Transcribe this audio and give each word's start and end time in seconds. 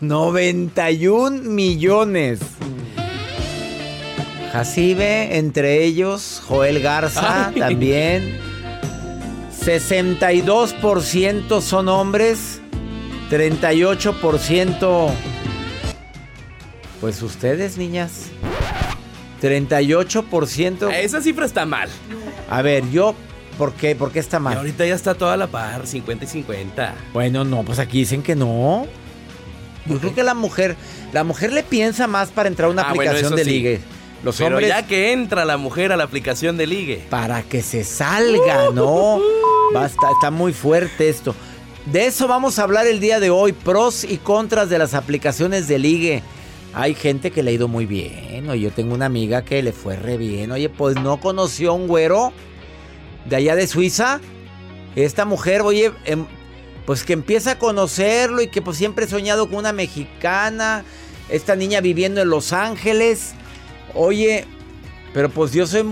91 0.00 1.42
millones. 1.42 2.40
Jacibe, 4.52 5.36
entre 5.38 5.84
ellos, 5.84 6.42
Joel 6.48 6.80
Garza 6.80 7.48
Ay. 7.48 7.54
también. 7.60 8.38
62% 9.64 11.60
son 11.60 11.88
hombres, 11.88 12.60
38% 13.30 15.10
pues 17.00 17.22
ustedes, 17.22 17.78
niñas. 17.78 18.26
38%. 19.40 20.90
Esa 20.92 21.20
cifra 21.22 21.46
está 21.46 21.64
mal. 21.64 21.88
A 22.50 22.60
ver, 22.62 22.90
yo 22.90 23.14
¿por 23.56 23.72
qué? 23.72 23.94
¿Por 23.94 24.12
qué 24.12 24.18
está 24.18 24.36
Y 24.38 24.40
mal? 24.40 24.58
ahorita 24.58 24.84
ya 24.86 24.94
está 24.94 25.14
toda 25.14 25.36
la 25.38 25.46
par, 25.46 25.86
50 25.86 26.24
y 26.24 26.28
50. 26.28 26.94
Bueno, 27.14 27.44
no, 27.44 27.62
pues 27.62 27.78
aquí 27.78 28.00
dicen 28.00 28.22
que 28.22 28.34
no. 28.36 28.86
Yo 29.90 29.98
creo 30.00 30.14
que 30.14 30.22
la 30.22 30.34
mujer, 30.34 30.76
la 31.12 31.24
mujer 31.24 31.52
le 31.52 31.62
piensa 31.62 32.06
más 32.06 32.30
para 32.30 32.48
entrar 32.48 32.68
a 32.68 32.72
una 32.72 32.82
Ah, 32.82 32.90
aplicación 32.90 33.34
de 33.36 33.44
sí. 33.44 33.50
ligue. 33.50 33.80
Los 34.22 34.36
Pero 34.36 34.48
hombres 34.56 34.68
ya 34.68 34.86
que 34.86 35.12
entra 35.12 35.44
la 35.44 35.56
mujer 35.56 35.92
a 35.92 35.96
la 35.96 36.04
aplicación 36.04 36.56
de 36.56 36.66
ligue. 36.66 37.04
para 37.08 37.42
que 37.42 37.62
se 37.62 37.84
salga, 37.84 38.70
¿no? 38.74 39.18
Basta, 39.72 40.10
está 40.12 40.30
muy 40.30 40.52
fuerte 40.52 41.08
esto. 41.08 41.34
De 41.86 42.06
eso 42.06 42.28
vamos 42.28 42.58
a 42.58 42.64
hablar 42.64 42.86
el 42.86 43.00
día 43.00 43.18
de 43.20 43.30
hoy, 43.30 43.52
pros 43.52 44.04
y 44.04 44.18
contras 44.18 44.68
de 44.68 44.78
las 44.78 44.92
aplicaciones 44.94 45.68
de 45.68 45.78
ligue. 45.78 46.22
Hay 46.74 46.94
gente 46.94 47.30
que 47.30 47.42
le 47.42 47.50
ha 47.50 47.54
ido 47.54 47.66
muy 47.66 47.86
bien. 47.86 48.48
Oye, 48.50 48.60
yo 48.60 48.70
tengo 48.70 48.94
una 48.94 49.06
amiga 49.06 49.42
que 49.42 49.62
le 49.62 49.72
fue 49.72 49.96
re 49.96 50.16
bien. 50.18 50.52
Oye, 50.52 50.68
pues 50.68 50.96
no 50.96 51.18
conoció 51.18 51.70
a 51.70 51.74
un 51.74 51.88
güero 51.88 52.32
de 53.24 53.36
allá 53.36 53.56
de 53.56 53.66
Suiza. 53.66 54.20
Esta 54.96 55.24
mujer, 55.24 55.62
oye, 55.62 55.92
em, 56.04 56.26
pues 56.90 57.04
que 57.04 57.12
empieza 57.12 57.52
a 57.52 57.58
conocerlo 57.60 58.42
y 58.42 58.48
que 58.48 58.62
pues 58.62 58.76
siempre 58.76 59.04
he 59.04 59.08
soñado 59.08 59.48
con 59.48 59.58
una 59.58 59.72
mexicana. 59.72 60.82
Esta 61.28 61.54
niña 61.54 61.80
viviendo 61.80 62.20
en 62.20 62.30
Los 62.30 62.52
Ángeles. 62.52 63.34
Oye, 63.94 64.44
pero 65.14 65.28
pues 65.28 65.52
yo 65.52 65.68
soy. 65.68 65.84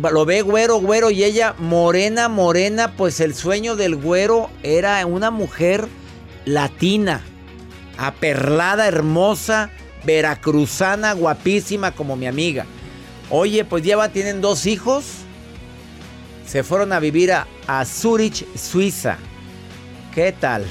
lo 0.00 0.24
ve 0.24 0.40
güero, 0.40 0.78
güero 0.78 1.10
y 1.10 1.24
ella 1.24 1.54
morena, 1.58 2.30
morena. 2.30 2.96
Pues 2.96 3.20
el 3.20 3.34
sueño 3.34 3.76
del 3.76 3.96
güero 3.96 4.48
era 4.62 5.04
una 5.04 5.30
mujer 5.30 5.86
latina, 6.46 7.20
aperlada, 7.98 8.88
hermosa, 8.88 9.68
veracruzana, 10.06 11.12
guapísima 11.12 11.90
como 11.90 12.16
mi 12.16 12.26
amiga. 12.26 12.64
Oye, 13.28 13.62
pues 13.66 13.84
lleva, 13.84 14.08
tienen 14.08 14.40
dos 14.40 14.64
hijos. 14.64 15.04
Se 16.46 16.62
fueron 16.62 16.94
a 16.94 16.98
vivir 16.98 17.30
a, 17.30 17.46
a 17.66 17.84
Zurich, 17.84 18.46
Suiza. 18.56 19.18
¿Qué 20.14 20.32
tal? 20.32 20.64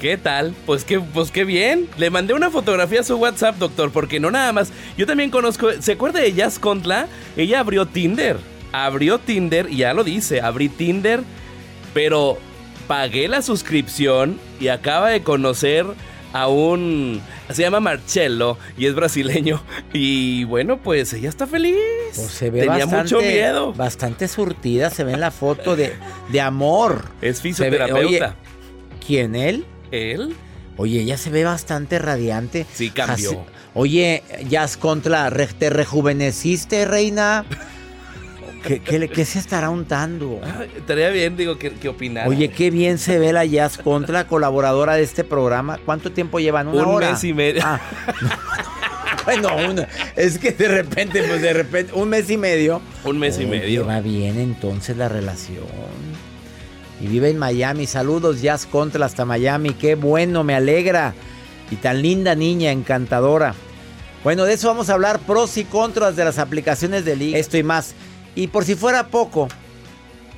¿Qué 0.00 0.16
tal? 0.16 0.54
Pues 0.66 0.84
qué, 0.84 1.00
pues 1.00 1.30
qué 1.30 1.44
bien. 1.44 1.88
Le 1.96 2.10
mandé 2.10 2.34
una 2.34 2.50
fotografía 2.50 3.00
a 3.00 3.04
su 3.04 3.16
WhatsApp, 3.16 3.56
doctor, 3.56 3.90
porque 3.90 4.20
no 4.20 4.30
nada 4.30 4.52
más. 4.52 4.72
Yo 4.96 5.06
también 5.06 5.30
conozco. 5.30 5.70
¿Se 5.80 5.92
acuerda 5.92 6.20
de 6.20 6.32
Jazz 6.32 6.58
Contla? 6.58 7.06
Ella 7.36 7.60
abrió 7.60 7.86
Tinder. 7.86 8.38
Abrió 8.72 9.18
Tinder 9.18 9.68
y 9.70 9.76
ya 9.78 9.94
lo 9.94 10.04
dice. 10.04 10.40
Abrí 10.40 10.68
Tinder, 10.68 11.22
pero 11.94 12.38
pagué 12.88 13.28
la 13.28 13.40
suscripción 13.40 14.38
y 14.60 14.68
acaba 14.68 15.10
de 15.10 15.22
conocer 15.22 15.86
a 16.34 16.48
un. 16.48 17.22
Se 17.50 17.62
llama 17.62 17.80
Marcello 17.80 18.58
y 18.76 18.84
es 18.86 18.94
brasileño. 18.94 19.62
Y 19.94 20.42
bueno, 20.44 20.82
pues 20.82 21.12
ella 21.12 21.28
está 21.28 21.46
feliz. 21.46 21.76
Pues 22.16 22.28
se 22.32 22.50
ve 22.50 22.60
Tenía 22.60 22.84
bastante, 22.84 23.14
mucho 23.14 23.20
miedo. 23.20 23.72
Bastante 23.72 24.26
surtida, 24.28 24.90
se 24.90 25.04
ve 25.04 25.12
en 25.12 25.20
la 25.20 25.30
foto 25.30 25.76
de, 25.76 25.92
de 26.30 26.40
amor. 26.40 27.04
Es 27.22 27.36
ve- 27.36 27.42
fisioterapeuta. 27.50 28.00
oye, 28.06 28.22
¿Quién 29.06 29.36
él? 29.36 29.64
¿Él? 29.92 30.34
Oye, 30.76 31.00
ella 31.02 31.16
se 31.16 31.30
ve 31.30 31.44
bastante 31.44 31.98
radiante. 32.00 32.66
Sí, 32.74 32.90
cambió. 32.90 33.44
Oye, 33.74 34.22
Jazz 34.48 34.76
Contra, 34.76 35.30
¿te 35.30 35.70
rejuveneciste, 35.70 36.84
reina? 36.84 37.44
¿Qué, 38.66 38.80
qué, 38.80 38.98
le- 38.98 39.08
qué 39.08 39.24
se 39.24 39.38
estará 39.38 39.70
untando? 39.70 40.40
Estaría 40.76 41.10
bien, 41.10 41.36
digo, 41.36 41.58
que, 41.58 41.70
que 41.72 41.88
opinara. 41.88 42.28
Oye, 42.28 42.48
qué 42.50 42.70
bien 42.70 42.98
se 42.98 43.18
ve 43.18 43.32
la 43.32 43.44
Jazz 43.44 43.78
Contra, 43.78 44.26
colaboradora 44.26 44.94
de 44.94 45.02
este 45.02 45.22
programa. 45.24 45.78
¿Cuánto 45.84 46.12
tiempo 46.12 46.40
llevan? 46.40 46.68
¿Una 46.68 46.82
Un 46.82 46.94
hora? 46.94 47.10
mes 47.10 47.24
y 47.24 47.34
medio. 47.34 47.62
Ah, 47.64 47.80
bueno, 49.24 49.48
una- 49.56 49.88
es 50.16 50.38
que 50.38 50.52
de 50.52 50.68
repente, 50.68 51.22
pues 51.22 51.40
de 51.42 51.52
repente, 51.52 51.92
un 51.94 52.08
mes 52.08 52.28
y 52.30 52.36
medio. 52.36 52.80
Un 53.04 53.18
mes 53.18 53.38
y 53.38 53.46
medio. 53.46 53.86
Va 53.86 54.00
bien 54.00 54.38
entonces 54.38 54.96
la 54.96 55.08
relación. 55.08 55.64
Y 57.00 57.06
vive 57.06 57.28
en 57.30 57.38
Miami. 57.38 57.86
Saludos, 57.86 58.40
Jazz 58.40 58.66
Contra 58.66 59.04
hasta 59.06 59.24
Miami. 59.24 59.70
Qué 59.74 59.94
bueno, 59.94 60.44
me 60.44 60.54
alegra. 60.54 61.14
Y 61.70 61.76
tan 61.76 62.02
linda 62.02 62.34
niña, 62.34 62.70
encantadora. 62.70 63.54
Bueno, 64.22 64.44
de 64.44 64.54
eso 64.54 64.68
vamos 64.68 64.88
a 64.88 64.94
hablar, 64.94 65.18
pros 65.20 65.56
y 65.58 65.64
contras 65.64 66.16
de 66.16 66.24
las 66.24 66.38
aplicaciones 66.38 67.04
de 67.04 67.16
liga. 67.16 67.38
Esto 67.38 67.58
y 67.58 67.62
más. 67.62 67.94
Y 68.34 68.48
por 68.48 68.64
si 68.64 68.74
fuera 68.74 69.08
poco, 69.08 69.48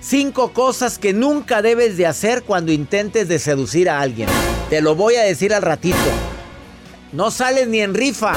cinco 0.01 0.53
cosas 0.53 0.99
que 0.99 1.13
nunca 1.13 1.63
debes 1.63 1.97
de 1.97 2.07
hacer 2.07 2.43
cuando 2.43 2.73
intentes 2.73 3.29
de 3.29 3.39
seducir 3.39 3.89
a 3.89 4.01
alguien. 4.01 4.29
Te 4.71 4.81
lo 4.81 4.95
voy 4.95 5.15
a 5.17 5.23
decir 5.23 5.55
al 5.55 5.63
ratito. 5.63 5.97
No 7.13 7.31
sales 7.31 7.69
ni 7.69 7.81
en 7.81 7.95
rifa. 7.95 8.35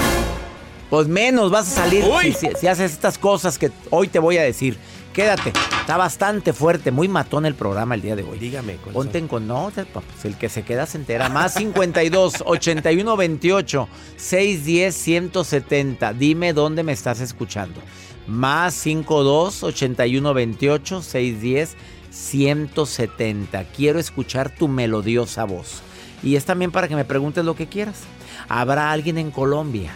Pues 0.89 1.07
menos 1.07 1.51
vas 1.51 1.67
a 1.71 1.83
salir 1.83 2.03
si, 2.21 2.33
si- 2.33 2.49
si 2.59 2.67
haces 2.67 2.91
estas 2.91 3.17
cosas 3.19 3.59
que 3.59 3.71
hoy 3.91 4.07
te 4.07 4.17
voy 4.19 4.37
a 4.37 4.43
decir. 4.43 4.77
Quédate. 5.13 5.51
Está 5.81 5.97
bastante 5.97 6.53
fuerte, 6.53 6.91
muy 6.91 7.07
matón 7.07 7.45
el 7.45 7.55
programa 7.55 7.95
el 7.95 8.01
día 8.01 8.15
de 8.15 8.23
hoy. 8.23 8.37
Dígame, 8.39 8.75
¿cuáles 8.75 8.93
Ponte 8.93 9.13
son? 9.13 9.21
en 9.23 9.27
con 9.27 9.47
no, 9.47 9.71
te- 9.73 9.85
pues 9.85 10.05
el 10.23 10.35
que 10.37 10.49
se 10.49 10.61
queda 10.63 10.85
se 10.85 10.97
entera. 10.97 11.29
Más 11.29 11.55
52 11.55 12.43
81 12.45 13.17
28 13.17 13.89
610 14.15 14.95
170. 14.95 16.13
Dime 16.13 16.53
dónde 16.53 16.83
me 16.83 16.91
estás 16.93 17.19
escuchando. 17.21 17.81
Más 18.29 18.73
52 18.75 19.63
81 19.63 20.33
28 20.33 21.01
610 21.01 21.75
170. 22.11 23.63
Quiero 23.75 23.99
escuchar 23.99 24.53
tu 24.55 24.67
melodiosa 24.67 25.43
voz. 25.45 25.81
Y 26.23 26.35
es 26.35 26.45
también 26.45 26.71
para 26.71 26.87
que 26.87 26.95
me 26.95 27.05
preguntes 27.05 27.43
lo 27.45 27.55
que 27.55 27.67
quieras. 27.67 28.01
¿Habrá 28.47 28.91
alguien 28.91 29.17
en 29.17 29.31
Colombia? 29.31 29.91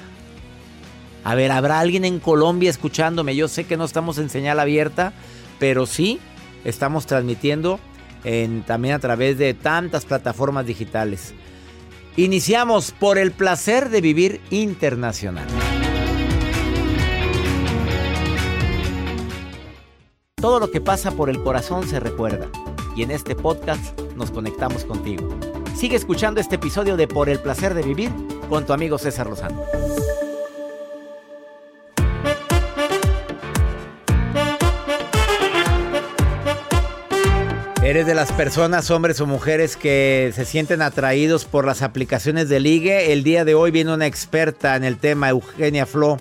A 1.24 1.36
ver, 1.36 1.52
¿habrá 1.52 1.80
alguien 1.80 2.06
en 2.06 2.20
Colombia 2.20 2.70
escuchándome? 2.70 3.36
Yo 3.36 3.48
sé 3.48 3.64
que 3.66 3.78
no 3.78 3.86
estamos 3.86 4.18
en 4.18 4.30
señal 4.30 4.60
abierta, 4.60 5.14
pero 5.60 5.86
sí 5.86 6.20
estamos 6.66 7.06
transmitiendo 7.06 7.80
en- 8.24 8.64
también 8.64 8.96
a 8.96 9.00
través 9.00 9.38
de 9.38 9.54
tantas 9.54 10.06
plataformas 10.06 10.66
digitales. 10.66 11.34
Iniciamos 12.18 12.92
por 12.92 13.18
el 13.18 13.32
placer 13.32 13.90
de 13.90 14.02
vivir 14.02 14.42
internacional. 14.50 15.46
Todo 20.44 20.60
lo 20.60 20.72
que 20.72 20.82
pasa 20.82 21.12
por 21.12 21.30
el 21.30 21.42
corazón 21.42 21.88
se 21.88 22.02
recuerda. 22.02 22.50
Y 22.98 23.04
en 23.04 23.12
este 23.12 23.34
podcast 23.34 23.98
nos 24.18 24.30
conectamos 24.30 24.84
contigo. 24.84 25.30
Sigue 25.74 25.96
escuchando 25.96 26.42
este 26.42 26.56
episodio 26.56 26.98
de 26.98 27.08
Por 27.08 27.30
el 27.30 27.40
placer 27.40 27.74
de 27.74 27.82
vivir 27.82 28.12
con 28.50 28.66
tu 28.66 28.74
amigo 28.74 28.98
César 28.98 29.28
Lozano. 29.28 29.64
¿Eres 37.82 38.06
de 38.06 38.14
las 38.14 38.34
personas, 38.34 38.92
hombres 38.92 39.22
o 39.22 39.26
mujeres, 39.26 39.78
que 39.78 40.34
se 40.36 40.44
sienten 40.44 40.82
atraídos 40.82 41.46
por 41.46 41.64
las 41.64 41.82
aplicaciones 41.82 42.50
de 42.50 42.60
ligue? 42.60 43.14
El 43.14 43.24
día 43.24 43.46
de 43.46 43.56
hoy 43.56 43.72
viene 43.72 43.94
una 43.94 44.08
experta 44.08 44.76
en 44.76 44.84
el 44.84 44.98
tema, 44.98 45.30
Eugenia 45.30 45.86
Flo, 45.86 46.18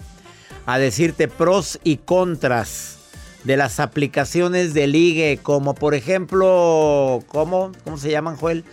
a 0.65 0.79
decirte 0.79 1.27
pros 1.27 1.81
y 1.83 1.97
contras 1.97 3.02
de 3.45 3.57
las 3.57 3.81
aplicaciones 3.81 4.75
de 4.75 4.87
ligue, 4.87 5.39
como 5.43 5.75
por 5.75 5.95
ejemplo, 5.95 7.23
¿cómo, 7.29 7.73
¿cómo 7.85 7.99
se 7.99 8.11
llaman, 8.11 8.37
Joel? 8.37 8.65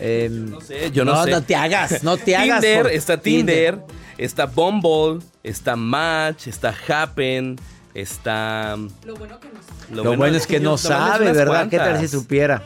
Em, 0.00 0.50
no 0.50 0.60
sé, 0.60 0.90
yo 0.90 1.04
no, 1.04 1.24
sé. 1.24 1.30
No 1.30 1.42
te 1.42 1.56
hagas, 1.56 2.02
no 2.02 2.16
te 2.16 2.36
hagas. 2.36 2.60
Tinder, 2.60 2.86
está 2.88 3.20
Tinder, 3.20 3.78
está 4.16 4.46
Bumble, 4.46 5.24
está 5.42 5.76
Match, 5.76 6.46
está 6.46 6.74
Happen, 6.88 7.56
está... 7.94 8.76
Lo 9.04 9.16
bueno 9.16 9.40
que 9.40 9.48
no 9.48 9.60
sabe. 9.62 9.94
Lo, 9.94 10.16
bueno, 10.16 10.36
es 10.36 10.46
que, 10.46 10.60
no 10.60 10.78
sabe, 10.78 11.32
¿verdad? 11.32 11.68
¿Qué 11.68 11.78
tal 11.78 12.00
si 12.00 12.08
supiera? 12.08 12.62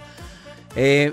Eh, 0.76 1.12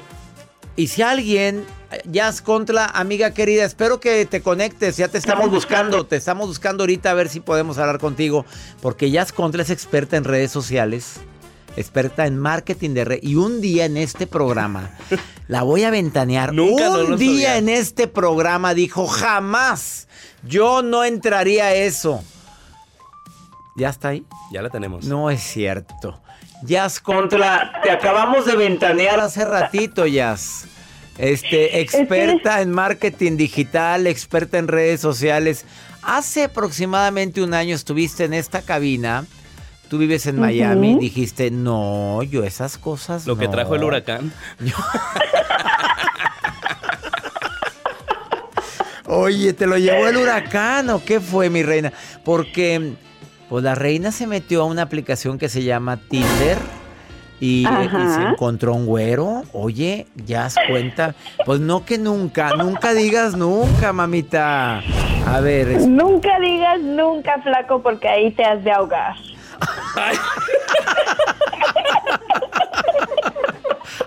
y 0.75 0.88
si 0.88 1.01
alguien, 1.01 1.65
Jazz 2.06 2.41
Contra, 2.41 2.86
amiga 2.86 3.31
querida, 3.31 3.65
espero 3.65 4.00
que 4.00 4.25
te 4.25 4.41
conectes, 4.41 4.97
ya 4.97 5.07
te 5.07 5.18
estamos 5.18 5.50
buscando, 5.50 6.06
te 6.06 6.18
estamos 6.18 6.47
buscando 6.47 6.83
ahorita 6.83 7.12
a 7.12 7.13
ver 7.15 7.30
si 7.30 7.39
podemos 7.39 7.77
hablar 7.77 8.00
contigo, 8.00 8.45
porque 8.81 9.09
Jazz 9.09 9.31
Contra 9.31 9.63
es 9.63 9.69
experta 9.69 10.15
en 10.15 10.24
redes 10.24 10.51
sociales, 10.51 11.15
experta 11.75 12.27
en 12.27 12.38
marketing 12.38 12.91
de 12.91 13.06
red, 13.06 13.19
y 13.24 13.36
un 13.36 13.59
día 13.59 13.86
en 13.86 13.97
este 13.97 14.27
programa, 14.27 14.91
la 15.47 15.63
voy 15.63 15.83
a 15.83 15.89
ventanear, 15.89 16.51
un 16.51 17.18
día 17.18 17.57
en 17.57 17.69
este 17.69 18.07
programa 18.07 18.75
dijo, 18.75 19.07
jamás, 19.07 20.07
yo 20.44 20.83
no 20.83 21.03
entraría 21.03 21.65
a 21.65 21.74
eso. 21.74 22.24
¿Ya 23.75 23.89
está 23.89 24.09
ahí? 24.09 24.25
Ya 24.51 24.62
la 24.62 24.69
tenemos. 24.69 25.06
No 25.06 25.30
es 25.30 25.41
cierto. 25.41 26.21
Jazz 26.63 27.00
contra. 27.00 27.80
Te 27.81 27.89
acabamos 27.89 28.45
de 28.45 28.56
ventanear 28.57 29.19
hace 29.21 29.45
ratito, 29.45 30.06
Jazz. 30.06 30.68
Este, 31.19 31.81
experta 31.81 32.62
en 32.62 32.71
marketing 32.71 33.36
digital, 33.36 34.07
experta 34.07 34.57
en 34.57 34.69
redes 34.69 35.01
sociales. 35.01 35.66
Hace 36.01 36.45
aproximadamente 36.45 37.42
un 37.44 37.54
año 37.54 37.75
estuviste 37.75 38.24
en 38.24 38.33
esta 38.33 38.62
cabina. 38.62 39.25
Tú 39.89 39.98
vives 39.98 40.27
en 40.27 40.39
Miami. 40.39 40.98
Dijiste, 40.98 41.51
no, 41.51 42.24
yo 42.24 42.45
esas 42.45 42.77
cosas. 42.77 43.27
Lo 43.27 43.38
que 43.38 43.50
trajo 43.50 43.75
el 43.75 43.83
huracán. 43.83 44.31
Oye, 49.06 49.51
¿te 49.54 49.68
lo 49.68 49.77
llevó 49.77 50.07
el 50.07 50.15
huracán 50.15 50.89
o 50.92 51.04
qué 51.04 51.19
fue, 51.19 51.50
mi 51.50 51.63
reina? 51.63 51.92
Porque 52.24 52.94
pues 53.50 53.63
la 53.63 53.75
reina 53.75 54.13
se 54.13 54.25
metió 54.25 54.62
a 54.62 54.65
una 54.65 54.83
aplicación 54.83 55.38
que 55.38 55.50
se 55.50 55.63
llama 55.63 55.98
Tinder. 55.98 56.57
Y, 57.39 57.65
se 57.65 58.21
encontró 58.21 58.74
un 58.74 58.86
güero. 58.86 59.44
Oye, 59.53 60.07
ya 60.25 60.45
has 60.45 60.56
cuenta. 60.68 61.15
Pues 61.45 61.59
no 61.59 61.86
que 61.86 61.97
nunca, 61.97 62.56
nunca 62.56 62.94
digas 62.94 63.36
nunca, 63.36 63.94
mamita. 63.94 64.81
A 65.25 65.39
ver. 65.41 65.81
Nunca 65.88 66.39
digas 66.39 66.80
nunca, 66.81 67.41
flaco, 67.41 67.81
porque 67.81 68.07
ahí 68.07 68.31
te 68.31 68.44
has 68.44 68.63
de 68.63 68.71
ahogar. 68.71 69.15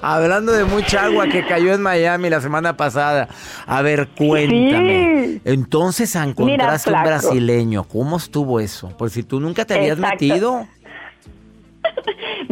Hablando 0.02 0.50
de 0.52 0.64
mucha 0.64 1.04
agua 1.04 1.28
que 1.28 1.46
cayó 1.46 1.72
en 1.72 1.80
Miami 1.80 2.28
la 2.28 2.40
semana 2.40 2.76
pasada. 2.76 3.28
A 3.66 3.82
ver, 3.82 4.08
cuéntame. 4.08 5.40
Entonces 5.44 6.16
encontraste 6.16 6.92
un 6.92 7.02
brasileño. 7.02 7.84
¿Cómo 7.84 8.16
estuvo 8.16 8.58
eso? 8.58 8.88
Por 8.96 9.10
si 9.10 9.22
tú 9.22 9.38
nunca 9.38 9.64
te 9.64 9.74
habías 9.74 9.98
metido. 9.98 10.66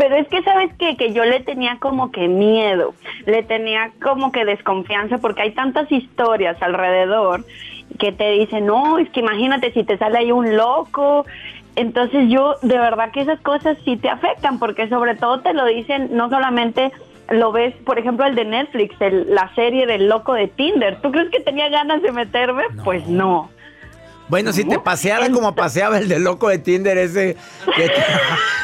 Pero 0.00 0.17
es 0.17 0.29
que 0.29 0.43
sabes 0.43 0.70
qué? 0.79 0.97
que 0.97 1.12
yo 1.12 1.26
le 1.26 1.41
tenía 1.41 1.76
como 1.79 2.11
que 2.11 2.26
miedo, 2.26 2.94
le 3.26 3.43
tenía 3.43 3.93
como 4.02 4.32
que 4.32 4.47
desconfianza 4.47 5.19
porque 5.19 5.43
hay 5.43 5.50
tantas 5.50 5.93
historias 5.93 6.56
alrededor 6.62 7.44
que 7.99 8.11
te 8.11 8.31
dicen, 8.31 8.64
no, 8.64 8.99
es 8.99 9.11
que 9.11 9.20
imagínate 9.20 9.75
si 9.75 9.85
te 9.85 9.99
sale 9.99 10.17
ahí 10.17 10.32
un 10.32 10.56
loco. 10.56 11.26
Entonces 11.76 12.31
yo, 12.31 12.55
de 12.62 12.79
verdad 12.79 13.11
que 13.11 13.20
esas 13.20 13.41
cosas 13.41 13.76
sí 13.85 13.99
te 13.99 14.08
afectan 14.08 14.58
porque 14.58 14.88
sobre 14.88 15.17
todo 15.17 15.43
te 15.43 15.52
lo 15.52 15.67
dicen 15.67 16.08
no 16.12 16.31
solamente 16.31 16.93
lo 17.29 17.53
ves, 17.53 17.75
por 17.85 17.99
ejemplo, 17.99 18.25
el 18.25 18.35
de 18.35 18.46
Netflix, 18.46 18.94
la 19.00 19.55
serie 19.55 19.87
del 19.87 20.08
loco 20.08 20.32
de 20.32 20.49
Tinder. 20.49 20.99
¿Tú 21.03 21.12
crees 21.12 21.31
que 21.31 21.41
tenía 21.41 21.69
ganas 21.69 22.00
de 22.00 22.11
meterme? 22.11 22.62
Pues 22.85 23.06
no. 23.06 23.50
Bueno, 24.31 24.55
si 24.55 24.64
te 24.64 24.79
paseara 24.79 25.29
como 25.29 25.55
paseaba 25.55 25.99
el 25.99 26.08
del 26.08 26.25
loco 26.25 26.49
de 26.49 26.58
Tinder 26.58 26.96
ese... 26.96 27.37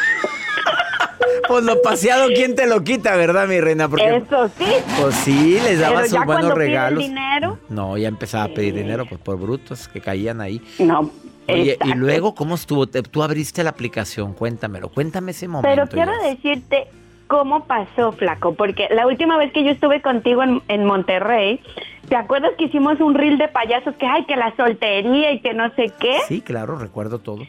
pues 1.48 1.64
lo 1.64 1.82
paseado, 1.82 2.28
¿quién 2.28 2.54
te 2.54 2.66
lo 2.66 2.82
quita, 2.82 3.16
verdad, 3.16 3.48
mi 3.48 3.60
reina? 3.60 3.88
Porque, 3.88 4.16
Eso 4.16 4.48
sí. 4.58 4.64
Pues 5.00 5.14
sí, 5.16 5.58
les 5.64 5.81
daba 5.81 6.04
sus 6.06 6.25
buenos 6.25 6.54
regalos. 6.54 7.02
dinero? 7.02 7.58
No, 7.69 7.96
ya 7.96 8.08
empezaba 8.08 8.44
a 8.44 8.48
pedir 8.48 8.75
dinero 8.75 9.06
pues, 9.06 9.20
por 9.20 9.38
brutos 9.38 9.88
que 9.88 10.00
caían 10.00 10.40
ahí. 10.40 10.60
No. 10.78 11.10
Oye, 11.48 11.78
y 11.84 11.94
luego, 11.94 12.34
¿cómo 12.34 12.56
estuvo? 12.56 12.87
Tú 12.87 13.22
abriste 13.22 13.62
la 13.62 13.70
aplicación, 13.70 14.32
cuéntamelo, 14.34 14.88
cuéntame 14.88 15.31
ese 15.31 15.46
momento. 15.46 15.69
Pero 15.69 15.88
quiero 15.88 16.12
decirte, 16.22 16.88
cómo 17.26 17.64
pasó, 17.64 18.12
Flaco, 18.12 18.54
porque 18.54 18.88
la 18.90 19.06
última 19.06 19.37
vez 19.37 19.52
que 19.52 19.64
yo 19.64 19.70
estuve 19.70 20.00
contigo 20.00 20.42
en, 20.42 20.84
Monterrey, 20.84 21.60
¿te 22.08 22.16
acuerdas 22.16 22.52
que 22.56 22.64
hicimos 22.64 23.00
un 23.00 23.14
reel 23.14 23.38
de 23.38 23.49
payasos 23.49 23.94
que 23.96 24.06
hay 24.06 24.25
que 24.26 24.37
la 24.37 24.54
soltería 24.56 25.32
y 25.32 25.40
que 25.40 25.54
no 25.54 25.70
sé 25.75 25.92
qué? 25.99 26.19
Sí, 26.28 26.40
claro, 26.40 26.78
recuerdo 26.78 27.19
todo. 27.19 27.44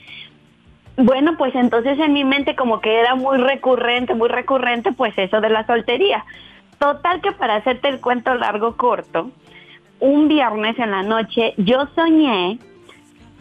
Bueno, 0.97 1.37
pues 1.37 1.53
entonces 1.53 1.99
en 1.99 2.13
mi 2.13 2.23
mente 2.23 2.55
como 2.55 2.81
que 2.81 2.99
era 2.99 3.15
muy 3.15 3.37
recurrente, 3.37 4.15
muy 4.15 4.29
recurrente, 4.29 4.91
pues 4.91 5.13
eso 5.17 5.39
de 5.39 5.49
la 5.49 5.65
soltería. 5.65 6.25
Total 6.79 7.21
que 7.21 7.31
para 7.31 7.55
hacerte 7.55 7.87
el 7.87 8.01
cuento 8.01 8.33
largo 8.33 8.75
corto, 8.75 9.31
un 9.99 10.27
viernes 10.27 10.77
en 10.79 10.91
la 10.91 11.03
noche 11.03 11.53
yo 11.57 11.87
soñé 11.95 12.59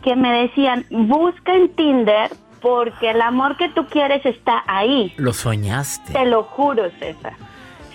que 0.02 0.16
me 0.16 0.32
decían, 0.42 0.84
busca 0.90 1.54
en 1.54 1.68
Tinder 1.74 2.30
porque 2.60 3.10
el 3.10 3.20
amor 3.22 3.56
que 3.56 3.68
tú 3.70 3.86
quieres 3.86 4.24
está 4.24 4.62
ahí. 4.66 5.12
Lo 5.16 5.32
soñaste. 5.32 6.12
Te 6.12 6.26
lo 6.26 6.44
juro, 6.44 6.90
César. 6.98 7.34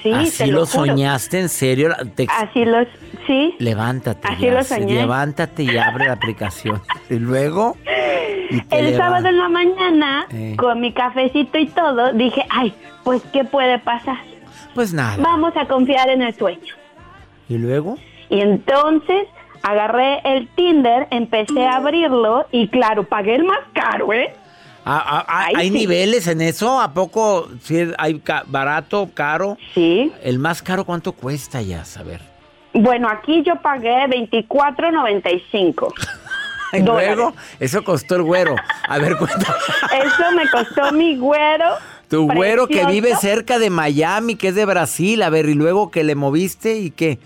Sí, 0.03 0.12
Así 0.12 0.48
lo, 0.48 0.65
soñaste, 0.65 1.39
en 1.39 1.50
serio. 1.50 1.93
Así 2.29 2.65
lo, 2.65 2.77
sí. 3.27 3.55
Levántate. 3.60 4.27
Así 4.27 4.50
lo 4.50 4.63
soñé. 4.63 4.96
Levántate 4.96 5.63
y 5.63 5.77
abre 5.77 6.08
la 6.08 6.13
aplicación. 6.13 6.81
y 7.10 7.15
luego. 7.15 7.77
el 8.72 8.98
sábado 8.98 9.27
en 9.27 9.38
la 9.38 9.50
mañana, 9.50 10.25
eh. 10.31 10.55
con 10.58 10.81
mi 10.81 10.91
cafecito 10.91 11.58
y 11.58 11.67
todo, 11.67 12.13
dije, 12.13 12.46
ay, 12.50 12.74
pues 13.03 13.22
¿qué 13.31 13.43
puede 13.43 13.77
pasar? 13.79 14.17
Pues 14.74 14.93
nada. 14.93 15.17
Vamos 15.20 15.55
a 15.55 15.65
confiar 15.67 16.10
en 16.10 16.24
el 16.24 16.34
sueño. 16.34 16.74
¿Y 17.48 17.58
luego? 17.58 17.98
Y 18.29 18.39
entonces 18.39 19.27
agarré 19.62 20.22
el 20.24 20.48
Tinder, 20.55 21.08
empecé 21.12 21.65
a 21.65 21.77
abrirlo 21.77 22.48
y 22.51 22.70
claro, 22.70 23.03
pagué 23.03 23.36
el 23.36 23.43
más 23.43 23.60
caro, 23.74 24.13
¿eh? 24.13 24.34
Ah, 24.83 25.03
ah, 25.05 25.25
ah, 25.27 25.50
¿Hay 25.55 25.69
niveles 25.69 26.27
en 26.27 26.41
eso? 26.41 26.81
¿A 26.81 26.93
poco 26.93 27.50
sí, 27.61 27.91
hay 27.97 28.21
barato, 28.47 29.09
caro? 29.13 29.57
Sí. 29.75 30.11
¿El 30.23 30.39
más 30.39 30.63
caro 30.63 30.85
cuánto 30.85 31.11
cuesta 31.11 31.61
ya? 31.61 31.85
saber? 31.85 32.21
Bueno, 32.73 33.07
aquí 33.09 33.43
yo 33.43 33.55
pagué 33.61 34.05
24.95. 34.07 35.93
y 36.73 36.79
luego, 36.79 37.33
eso 37.59 37.83
costó 37.83 38.15
el 38.15 38.23
güero. 38.23 38.55
A 38.88 38.97
ver, 38.97 39.17
cuéntame. 39.17 39.45
Eso 40.03 40.31
me 40.35 40.50
costó 40.50 40.91
mi 40.93 41.17
güero. 41.17 41.75
Tu 42.09 42.25
güero 42.27 42.67
que 42.67 42.85
vive 42.85 43.15
cerca 43.15 43.59
de 43.59 43.69
Miami, 43.69 44.35
que 44.35 44.47
es 44.50 44.55
de 44.55 44.65
Brasil. 44.65 45.21
A 45.21 45.29
ver, 45.29 45.47
y 45.47 45.53
luego 45.53 45.91
que 45.91 46.03
le 46.03 46.15
moviste 46.15 46.77
y 46.77 46.91
qué. 46.91 47.19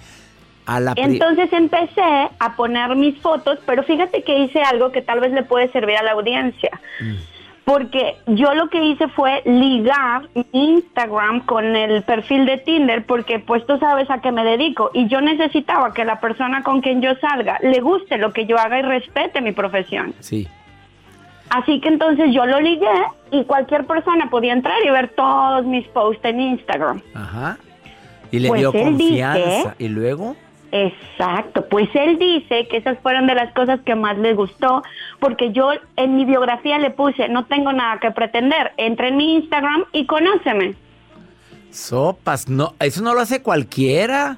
A 0.65 0.79
la 0.79 0.93
Entonces 0.95 1.53
empecé 1.53 2.01
a 2.39 2.55
poner 2.55 2.95
mis 2.95 3.19
fotos, 3.19 3.59
pero 3.67 3.83
fíjate 3.83 4.24
que 4.24 4.39
hice 4.39 4.62
algo 4.63 4.91
que 4.91 5.03
tal 5.03 5.19
vez 5.19 5.31
le 5.31 5.43
puede 5.43 5.71
servir 5.71 5.95
a 5.95 6.03
la 6.03 6.13
audiencia. 6.13 6.71
Mm 7.00 7.34
porque 7.65 8.17
yo 8.27 8.53
lo 8.53 8.69
que 8.69 8.86
hice 8.86 9.07
fue 9.10 9.41
ligar 9.45 10.29
Instagram 10.51 11.41
con 11.41 11.75
el 11.75 12.03
perfil 12.03 12.45
de 12.45 12.60
Tinder 12.60 13.03
porque 13.05 13.39
pues 13.39 13.65
tú 13.65 13.77
sabes 13.79 14.10
a 14.12 14.22
qué 14.22 14.31
me 14.31 14.45
dedico 14.45 14.91
y 14.93 15.07
yo 15.07 15.19
necesitaba 15.19 15.91
que 15.91 16.05
la 16.05 16.19
persona 16.19 16.62
con 16.62 16.81
quien 16.81 17.01
yo 17.01 17.15
salga 17.15 17.57
le 17.62 17.81
guste 17.81 18.19
lo 18.19 18.31
que 18.31 18.45
yo 18.45 18.57
haga 18.57 18.79
y 18.79 18.84
respete 18.84 19.41
mi 19.41 19.51
profesión. 19.51 20.13
Sí. 20.19 20.48
Así 21.50 21.79
que 21.81 21.89
entonces 21.89 22.31
yo 22.31 22.45
lo 22.45 22.60
ligué 22.60 22.88
y 23.31 23.43
cualquier 23.45 23.86
persona 23.86 24.29
podía 24.29 24.53
entrar 24.53 24.77
y 24.86 24.89
ver 24.91 25.10
todos 25.10 25.65
mis 25.65 25.88
posts 25.88 26.24
en 26.25 26.39
Instagram. 26.39 27.01
Ajá. 27.15 27.57
Y 28.29 28.39
le 28.39 28.50
pues 28.50 28.62
dio 28.62 28.72
confianza. 28.72 29.75
¿Y 29.79 29.88
luego? 29.88 30.36
Exacto, 30.77 31.65
pues 31.70 31.88
él 31.94 32.20
dice 32.20 32.67
que 32.67 32.75
esas 32.75 33.00
fueron 33.00 33.27
de 33.27 33.36
las 33.36 33.53
cosas 33.53 33.79
que 33.86 33.96
más 33.96 34.17
le 34.17 34.34
gustó, 34.34 34.84
porque 35.22 35.53
yo 35.53 35.70
en 35.96 36.17
mi 36.17 36.25
biografía 36.25 36.77
le 36.79 36.91
puse, 36.91 37.29
no 37.29 37.46
tengo 37.46 37.72
nada 37.72 37.98
que 38.01 38.12
pretender, 38.12 38.74
entra 38.75 39.08
en 39.08 39.15
mi 39.15 39.36
Instagram 39.36 39.86
y 39.94 40.05
conóceme. 40.05 40.75
Sopas, 41.70 42.50
no, 42.50 42.74
eso 42.79 43.01
no 43.01 43.13
lo 43.13 43.22
hace 43.22 43.41
cualquiera. 43.41 44.38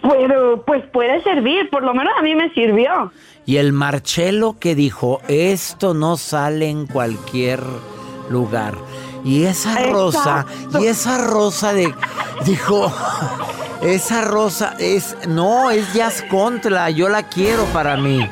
Pero 0.00 0.64
pues 0.66 0.82
puede 0.86 1.22
servir, 1.22 1.68
por 1.68 1.82
lo 1.82 1.92
menos 1.92 2.14
a 2.18 2.22
mí 2.22 2.34
me 2.34 2.48
sirvió. 2.54 3.12
Y 3.44 3.58
el 3.58 3.74
Marcelo 3.74 4.56
que 4.58 4.74
dijo, 4.74 5.20
esto 5.28 5.92
no 5.92 6.16
sale 6.16 6.70
en 6.70 6.86
cualquier 6.86 7.60
lugar. 8.30 8.72
Y 9.28 9.44
esa 9.44 9.78
rosa, 9.90 10.46
y 10.80 10.86
esa 10.86 11.18
rosa 11.18 11.74
de, 11.74 11.92
dijo, 12.46 12.90
esa 13.82 14.22
rosa 14.22 14.74
es, 14.78 15.18
no, 15.28 15.70
es 15.70 15.92
Jazz 15.92 16.24
Contra, 16.30 16.88
yo 16.88 17.10
la 17.10 17.24
quiero 17.24 17.64
para 17.66 17.98
mí. 17.98 18.26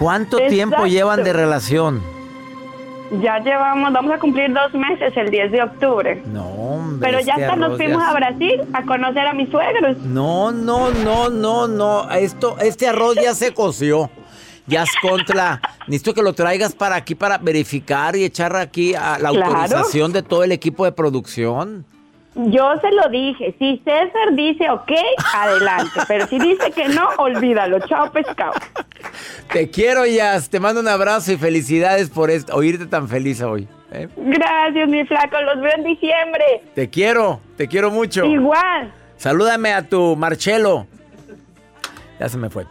¿Cuánto 0.00 0.38
tiempo 0.48 0.86
llevan 0.86 1.22
de 1.22 1.32
relación? 1.32 2.02
Ya 3.22 3.38
llevamos, 3.38 3.92
vamos 3.92 4.14
a 4.14 4.18
cumplir 4.18 4.52
dos 4.52 4.74
meses 4.74 5.16
el 5.16 5.30
10 5.30 5.52
de 5.52 5.62
octubre. 5.62 6.22
No, 6.26 6.44
hombre. 6.44 7.08
Pero 7.08 7.24
ya 7.24 7.34
hasta 7.34 7.54
nos 7.54 7.76
fuimos 7.76 8.02
a 8.02 8.12
Brasil 8.12 8.62
a 8.72 8.82
conocer 8.82 9.28
a 9.28 9.32
mis 9.32 9.48
suegros. 9.48 9.96
No, 9.98 10.50
no, 10.50 10.90
no, 10.90 11.30
no, 11.30 11.68
no. 11.68 12.10
Esto, 12.10 12.56
este 12.58 12.88
arroz 12.88 13.14
ya 13.14 13.32
se 13.32 13.54
coció. 13.54 14.10
Ya 14.66 14.82
es 14.82 14.90
contra. 15.00 15.60
Necesito 15.86 16.14
que 16.14 16.22
lo 16.22 16.32
traigas 16.32 16.74
para 16.74 16.96
aquí 16.96 17.14
para 17.14 17.38
verificar 17.38 18.16
y 18.16 18.24
echar 18.24 18.56
aquí 18.56 18.94
a 18.94 19.18
la 19.18 19.30
Claro. 19.30 19.54
autorización 19.56 20.12
de 20.12 20.22
todo 20.22 20.42
el 20.42 20.52
equipo 20.52 20.84
de 20.84 20.92
producción. 20.92 21.84
Yo 22.34 22.74
se 22.82 22.90
lo 22.92 23.08
dije, 23.08 23.54
si 23.58 23.78
César 23.82 24.34
dice 24.34 24.68
ok, 24.68 24.92
adelante, 25.34 26.00
pero 26.06 26.26
si 26.26 26.38
dice 26.38 26.70
que 26.70 26.86
no, 26.88 27.08
olvídalo, 27.16 27.78
chao 27.86 28.10
pescado. 28.12 28.52
Te 29.52 29.70
quiero, 29.70 30.04
Jazz. 30.04 30.50
Te 30.50 30.60
mando 30.60 30.80
un 30.82 30.88
abrazo 30.88 31.32
y 31.32 31.36
felicidades 31.38 32.10
por 32.10 32.30
esto, 32.30 32.54
oírte 32.54 32.84
tan 32.86 33.08
feliz 33.08 33.40
hoy. 33.40 33.66
¿eh? 33.90 34.08
Gracias, 34.16 34.86
mi 34.88 35.06
flaco, 35.06 35.40
los 35.40 35.62
veo 35.62 35.72
en 35.76 35.84
diciembre. 35.84 36.44
Te 36.74 36.90
quiero, 36.90 37.40
te 37.56 37.68
quiero 37.68 37.90
mucho. 37.90 38.26
Igual. 38.26 38.92
Salúdame 39.16 39.72
a 39.72 39.88
tu 39.88 40.14
Marcelo. 40.16 40.86
Ya 42.20 42.28
se 42.28 42.36
me 42.36 42.50
fue. 42.50 42.66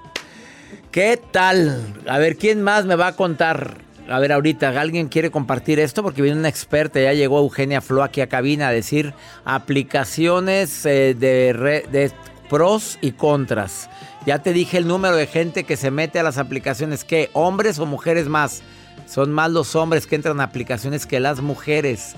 ¿Qué 0.95 1.19
tal? 1.31 1.93
A 2.07 2.19
ver, 2.19 2.37
¿quién 2.37 2.61
más 2.61 2.85
me 2.85 2.95
va 2.95 3.07
a 3.07 3.15
contar? 3.17 3.79
A 4.07 4.17
ver, 4.17 4.31
ahorita, 4.31 4.79
¿alguien 4.79 5.09
quiere 5.09 5.29
compartir 5.29 5.77
esto? 5.77 6.01
Porque 6.03 6.21
viene 6.21 6.39
una 6.39 6.47
experta, 6.47 7.01
ya 7.01 7.11
llegó 7.11 7.39
Eugenia 7.39 7.81
Flo 7.81 8.01
aquí 8.01 8.21
a 8.21 8.29
cabina 8.29 8.69
a 8.69 8.71
decir 8.71 9.13
aplicaciones 9.43 10.85
eh, 10.85 11.13
de, 11.13 11.83
de 11.91 12.11
pros 12.49 12.97
y 13.01 13.11
contras. 13.11 13.89
Ya 14.25 14.39
te 14.39 14.53
dije 14.53 14.77
el 14.77 14.87
número 14.87 15.17
de 15.17 15.27
gente 15.27 15.65
que 15.65 15.75
se 15.75 15.91
mete 15.91 16.19
a 16.19 16.23
las 16.23 16.37
aplicaciones. 16.37 17.03
¿Qué? 17.03 17.29
¿Hombres 17.33 17.77
o 17.79 17.85
mujeres 17.85 18.29
más? 18.29 18.61
Son 19.05 19.33
más 19.33 19.51
los 19.51 19.75
hombres 19.75 20.07
que 20.07 20.15
entran 20.15 20.39
a 20.39 20.45
aplicaciones 20.45 21.05
que 21.05 21.19
las 21.19 21.41
mujeres. 21.41 22.15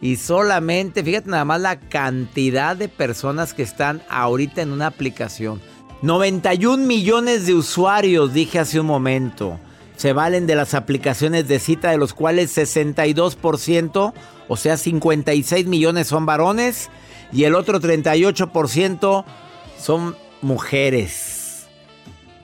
Y 0.00 0.16
solamente, 0.16 1.04
fíjate 1.04 1.30
nada 1.30 1.44
más 1.44 1.60
la 1.60 1.78
cantidad 1.78 2.76
de 2.76 2.88
personas 2.88 3.54
que 3.54 3.62
están 3.62 4.02
ahorita 4.08 4.62
en 4.62 4.72
una 4.72 4.88
aplicación. 4.88 5.60
91 6.02 6.84
millones 6.84 7.46
de 7.46 7.54
usuarios, 7.54 8.34
dije 8.34 8.58
hace 8.58 8.80
un 8.80 8.86
momento, 8.86 9.58
se 9.96 10.12
valen 10.12 10.46
de 10.46 10.54
las 10.54 10.74
aplicaciones 10.74 11.48
de 11.48 11.58
cita, 11.58 11.90
de 11.90 11.96
los 11.96 12.12
cuales 12.12 12.56
62%, 12.56 14.12
o 14.48 14.56
sea, 14.56 14.76
56 14.76 15.66
millones 15.66 16.06
son 16.08 16.26
varones 16.26 16.90
y 17.32 17.44
el 17.44 17.54
otro 17.54 17.80
38% 17.80 19.24
son 19.78 20.16
mujeres. 20.42 21.66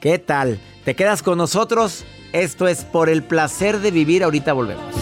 ¿Qué 0.01 0.19
tal? 0.19 0.59
¿Te 0.85 0.97
quedas 0.97 1.23
con 1.23 1.39
nosotros? 1.39 2.05
Esto 2.33 2.67
es 2.67 2.85
por 2.85 3.09
el 3.09 3.23
placer 3.23 3.81
de 3.81 3.91
vivir. 3.91 4.25
Ahorita 4.25 4.53
volvemos. 4.53 5.02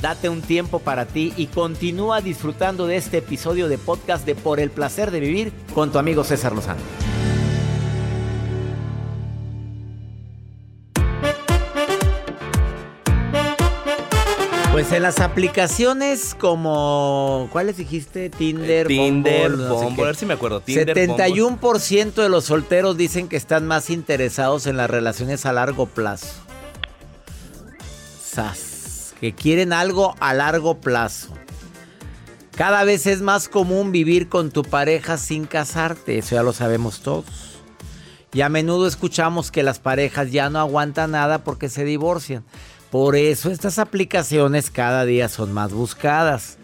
Date 0.00 0.28
un 0.30 0.40
tiempo 0.40 0.78
para 0.78 1.04
ti 1.04 1.32
y 1.36 1.46
continúa 1.46 2.20
disfrutando 2.22 2.86
de 2.86 2.96
este 2.96 3.18
episodio 3.18 3.68
de 3.68 3.76
podcast 3.76 4.24
de 4.24 4.34
Por 4.34 4.58
el 4.58 4.70
placer 4.70 5.10
de 5.10 5.20
vivir 5.20 5.52
con 5.74 5.92
tu 5.92 5.98
amigo 5.98 6.24
César 6.24 6.54
Lozano. 6.54 6.80
Pues 14.72 14.92
en 14.92 15.02
las 15.02 15.20
aplicaciones 15.20 16.34
como 16.34 17.48
¿cuáles 17.52 17.76
dijiste? 17.76 18.30
Tinder, 18.30 18.86
Tinder, 18.86 19.50
Bumble, 19.50 19.68
no 19.68 19.78
sé 19.78 19.84
Bumble, 19.84 19.96
qué. 19.96 20.02
a 20.02 20.06
ver 20.06 20.16
si 20.16 20.26
me 20.26 20.34
acuerdo. 20.34 20.60
Tinder, 20.60 21.08
Bumble. 21.08 21.26
71% 21.26 22.14
de 22.14 22.28
los 22.28 22.44
solteros 22.44 22.96
dicen 22.96 23.28
que 23.28 23.36
están 23.36 23.66
más 23.66 23.90
interesados 23.90 24.66
en 24.66 24.76
las 24.78 24.88
relaciones 24.88 25.44
a 25.44 25.52
largo 25.52 25.86
plazo. 25.86 26.28
Sas, 28.22 28.69
que 29.20 29.34
quieren 29.34 29.72
algo 29.72 30.16
a 30.20 30.32
largo 30.34 30.80
plazo. 30.80 31.28
Cada 32.56 32.84
vez 32.84 33.06
es 33.06 33.22
más 33.22 33.48
común 33.48 33.92
vivir 33.92 34.28
con 34.28 34.50
tu 34.50 34.62
pareja 34.62 35.18
sin 35.18 35.46
casarte, 35.46 36.18
eso 36.18 36.34
ya 36.34 36.42
lo 36.42 36.52
sabemos 36.52 37.00
todos. 37.00 37.60
Y 38.32 38.42
a 38.42 38.48
menudo 38.48 38.86
escuchamos 38.86 39.50
que 39.50 39.62
las 39.62 39.78
parejas 39.78 40.30
ya 40.30 40.50
no 40.50 40.58
aguantan 40.58 41.12
nada 41.12 41.42
porque 41.42 41.68
se 41.68 41.84
divorcian. 41.84 42.44
Por 42.90 43.16
eso 43.16 43.50
estas 43.50 43.78
aplicaciones 43.78 44.70
cada 44.70 45.04
día 45.04 45.28
son 45.28 45.52
más 45.52 45.72
buscadas. 45.72 46.58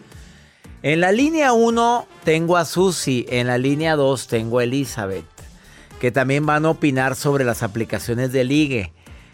En 0.83 1.01
la 1.01 1.11
línea 1.11 1.53
1 1.53 2.07
tengo 2.23 2.57
a 2.57 2.65
Susi, 2.65 3.25
en 3.29 3.47
la 3.47 3.57
línea 3.57 3.95
2 3.95 4.27
tengo 4.27 4.59
a 4.59 4.63
Elizabeth, 4.63 5.25
que 5.99 6.11
también 6.11 6.45
van 6.45 6.65
a 6.65 6.69
opinar 6.69 7.15
sobre 7.15 7.43
las 7.43 7.63
aplicaciones 7.63 8.31
de 8.31 8.43
ligue, 8.43 8.93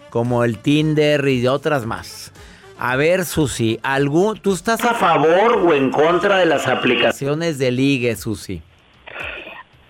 como 0.09 0.43
el 0.43 0.59
Tinder 0.59 1.27
y 1.27 1.45
otras 1.47 1.85
más. 1.85 2.31
A 2.77 2.95
ver, 2.95 3.25
Susi, 3.25 3.79
¿algún, 3.83 4.37
¿tú 4.39 4.53
estás 4.53 4.83
a 4.83 4.93
favor 4.93 5.57
o 5.65 5.73
en 5.73 5.91
contra 5.91 6.37
de 6.37 6.45
las 6.45 6.67
aplicaciones 6.67 7.57
de 7.57 7.71
ligue, 7.71 8.15
Susi? 8.15 8.61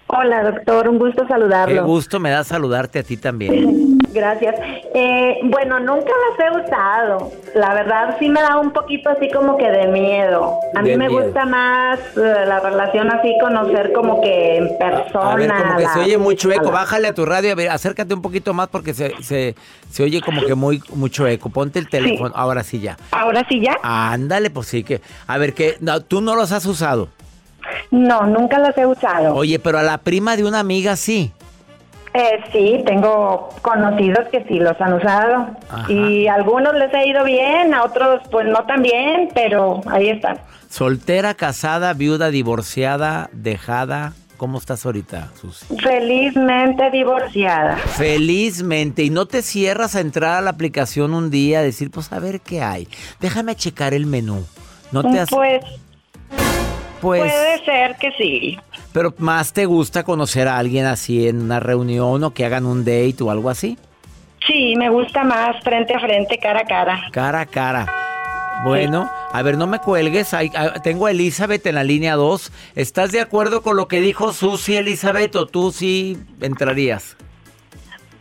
Hola, 0.08 0.44
doctor, 0.44 0.90
un 0.90 1.00
gusto 1.00 1.24
Qué 1.24 1.28
saludarlo. 1.30 1.86
gusto 1.86 2.20
me 2.20 2.30
da 2.30 2.44
saludarte 2.44 3.00
a 3.00 3.04
ti 3.04 3.18
también. 3.18 3.98
Gracias. 4.14 4.56
Eh, 4.94 5.40
bueno, 5.44 5.80
nunca 5.80 6.12
las 6.30 6.40
he 6.40 6.66
usado. 6.66 7.32
La 7.56 7.74
verdad 7.74 8.16
sí 8.20 8.30
me 8.30 8.42
da 8.42 8.58
un 8.60 8.72
poquito 8.72 9.10
así 9.10 9.30
como 9.32 9.58
que 9.58 9.70
de 9.70 9.88
miedo. 9.88 10.56
A 10.76 10.82
De 10.82 10.92
mí 10.92 10.98
me 10.98 11.10
miedo. 11.10 11.24
gusta 11.26 11.46
más 11.46 12.00
eh, 12.16 12.46
la 12.48 12.60
relación 12.60 13.12
así, 13.12 13.36
conocer 13.42 13.92
como 13.94 14.22
que 14.22 14.58
en 14.58 14.78
persona. 14.78 15.32
A 15.32 15.36
ver, 15.36 15.52
como 15.52 15.78
que 15.78 15.84
la- 15.84 15.94
se 15.94 16.00
oye 16.00 16.18
muy 16.18 16.36
chueco. 16.36 16.72
Bájale 16.72 17.08
a 17.08 17.14
tu 17.14 17.26
radio, 17.26 17.52
a 17.52 17.56
ver, 17.56 17.70
acércate 17.70 18.14
un 18.14 18.22
poquito 18.22 18.54
más 18.54 18.68
porque 18.68 18.94
se, 18.94 19.14
se, 19.24 19.56
se 19.90 20.04
oye 20.04 20.22
como 20.22 20.44
que 20.46 20.56
muy 20.56 20.82
mucho 20.94 21.26
eco. 21.28 21.50
Ponte 21.50 21.80
el 21.80 21.90
teléfono, 21.90 22.32
ahora 22.36 22.64
sí 22.64 22.80
ya. 22.80 22.98
Ahora 23.12 23.44
sí 23.50 23.60
ya. 23.62 23.78
Ándale, 23.84 24.50
pues 24.52 24.68
sí 24.68 24.84
que. 24.84 25.02
A 25.28 25.38
ver, 25.38 25.54
que 25.54 25.78
no, 25.80 26.02
tú 26.02 26.22
no 26.22 26.36
los 26.36 26.52
has 26.52 26.66
usado. 26.66 27.10
No, 27.92 28.26
nunca 28.28 28.60
las 28.60 28.78
he 28.78 28.86
usado. 28.86 29.34
Oye, 29.36 29.58
pero 29.60 29.78
a 29.80 29.84
la 29.84 29.98
prima 29.98 30.36
de 30.36 30.44
una 30.44 30.60
amiga 30.60 30.96
sí. 30.96 31.32
Eh, 32.14 32.40
sí, 32.52 32.84
tengo 32.86 33.50
conocidos 33.64 34.28
que 34.32 34.44
sí 34.48 34.60
los 34.60 34.80
han 34.80 34.94
usado 34.94 35.48
Ajá. 35.70 35.92
y 35.92 36.28
a 36.28 36.36
algunos 36.36 36.76
les 36.76 36.94
ha 36.94 37.04
ido 37.04 37.24
bien, 37.24 37.74
a 37.74 37.84
otros 37.84 38.22
pues 38.32 38.46
no 38.46 38.64
tan 38.66 38.84
bien, 38.84 39.30
pero 39.34 39.82
ahí 39.88 40.10
están. 40.10 40.38
Soltera, 40.70 41.34
casada, 41.34 41.94
viuda, 41.94 42.30
divorciada, 42.30 43.30
dejada. 43.32 44.14
¿Cómo 44.38 44.58
estás 44.58 44.86
ahorita, 44.86 45.30
Susi? 45.40 45.66
Felizmente 45.78 46.90
divorciada. 46.92 47.78
Felizmente. 47.78 49.04
Y 49.04 49.10
no 49.10 49.26
te 49.26 49.42
cierras 49.42 49.96
a 49.96 50.02
entrar 50.02 50.38
a 50.38 50.42
la 50.42 50.50
aplicación 50.50 51.14
un 51.14 51.30
día 51.32 51.60
a 51.60 51.62
decir, 51.62 51.92
pues 51.92 52.12
a 52.12 52.20
ver 52.20 52.42
qué 52.42 52.62
hay. 52.62 52.88
Déjame 53.22 53.56
checar 53.56 53.94
el 53.94 54.06
menú. 54.06 54.46
No 54.92 55.02
te 55.04 55.20
has... 55.20 55.30
Pues, 55.30 55.64
Pues, 57.00 57.22
puede 57.22 57.66
ser 57.66 57.96
que 57.98 58.12
sí. 58.18 58.58
Pero 58.94 59.14
más 59.18 59.52
te 59.52 59.66
gusta 59.66 60.04
conocer 60.04 60.48
a 60.48 60.58
alguien 60.58 60.86
así 60.86 61.28
en 61.28 61.42
una 61.42 61.60
reunión 61.60 62.24
o 62.24 62.34
que 62.34 62.46
hagan 62.46 62.66
un 62.66 62.86
date 62.86 63.18
o 63.22 63.32
algo 63.32 63.50
así. 63.50 63.78
Sí, 64.46 64.76
me 64.78 64.90
gusta 64.90 65.24
más 65.24 65.62
frente 65.64 65.96
a 65.96 66.00
frente, 66.00 66.38
cara 66.38 66.62
a 66.62 66.66
cara. 66.66 67.02
Cara 67.12 67.42
a 67.42 67.46
cara. 67.46 67.94
Bueno, 68.64 69.10
a 69.32 69.42
ver, 69.42 69.58
no 69.58 69.68
me 69.68 69.80
cuelgues. 69.80 70.34
Ay, 70.34 70.52
ah, 70.56 70.76
tengo 70.82 71.08
a 71.08 71.12
Elizabeth 71.12 71.66
en 71.66 71.76
la 71.76 71.84
línea 71.84 72.16
2. 72.16 72.52
¿Estás 72.76 73.12
de 73.12 73.20
acuerdo 73.20 73.62
con 73.62 73.76
lo 73.76 73.88
que 73.88 74.00
dijo 74.00 74.32
Susi, 74.32 74.78
Elizabeth, 74.78 75.36
o 75.36 75.48
tú 75.48 75.72
sí 75.72 76.18
entrarías? 76.40 77.18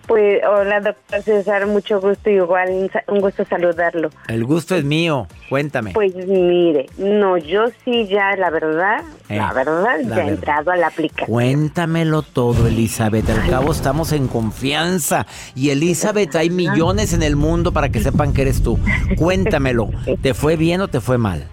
Pues, 0.06 0.42
hola, 0.44 0.80
doctor 0.80 1.23
César, 1.23 1.66
mucho 1.66 2.00
gusto, 2.00 2.28
igual, 2.28 2.90
un 3.06 3.21
gusto 3.21 3.44
saludarlo. 3.44 4.11
El 4.28 4.44
gusto 4.44 4.75
es 4.75 4.85
mío. 4.85 5.28
Cuéntame. 5.49 5.92
Pues 5.92 6.14
mire, 6.14 6.87
no, 6.99 7.37
yo 7.38 7.66
sí 7.85 8.06
ya, 8.09 8.35
la 8.37 8.50
verdad, 8.50 9.02
Eh, 9.28 9.37
la 9.37 9.52
verdad, 9.52 9.85
la 9.85 10.02
ya 10.02 10.09
verdad. 10.09 10.25
he 10.25 10.28
entrado 10.28 10.71
a 10.73 10.76
la 10.76 10.88
aplicación. 10.88 11.26
Cuéntamelo 11.28 12.23
todo, 12.23 12.66
Elizabeth. 12.66 13.30
Al 13.30 13.49
cabo 13.49 13.71
estamos 13.73 14.12
en 14.12 14.26
confianza. 14.28 15.26
Y 15.54 15.71
Elizabeth, 15.71 16.35
hay 16.35 16.50
millones 16.50 17.12
en 17.14 17.23
el 17.23 17.37
mundo 17.37 17.73
para 17.73 17.88
que 17.90 18.00
sepan 18.00 18.32
que 18.32 18.42
eres 18.42 18.62
tú. 18.62 18.78
Cuéntamelo. 19.16 19.88
¿Te 20.23 20.35
fue 20.35 20.56
bien 20.56 20.80
o 20.80 20.88
te 20.88 21.00
fue 21.00 21.16
mal? 21.16 21.44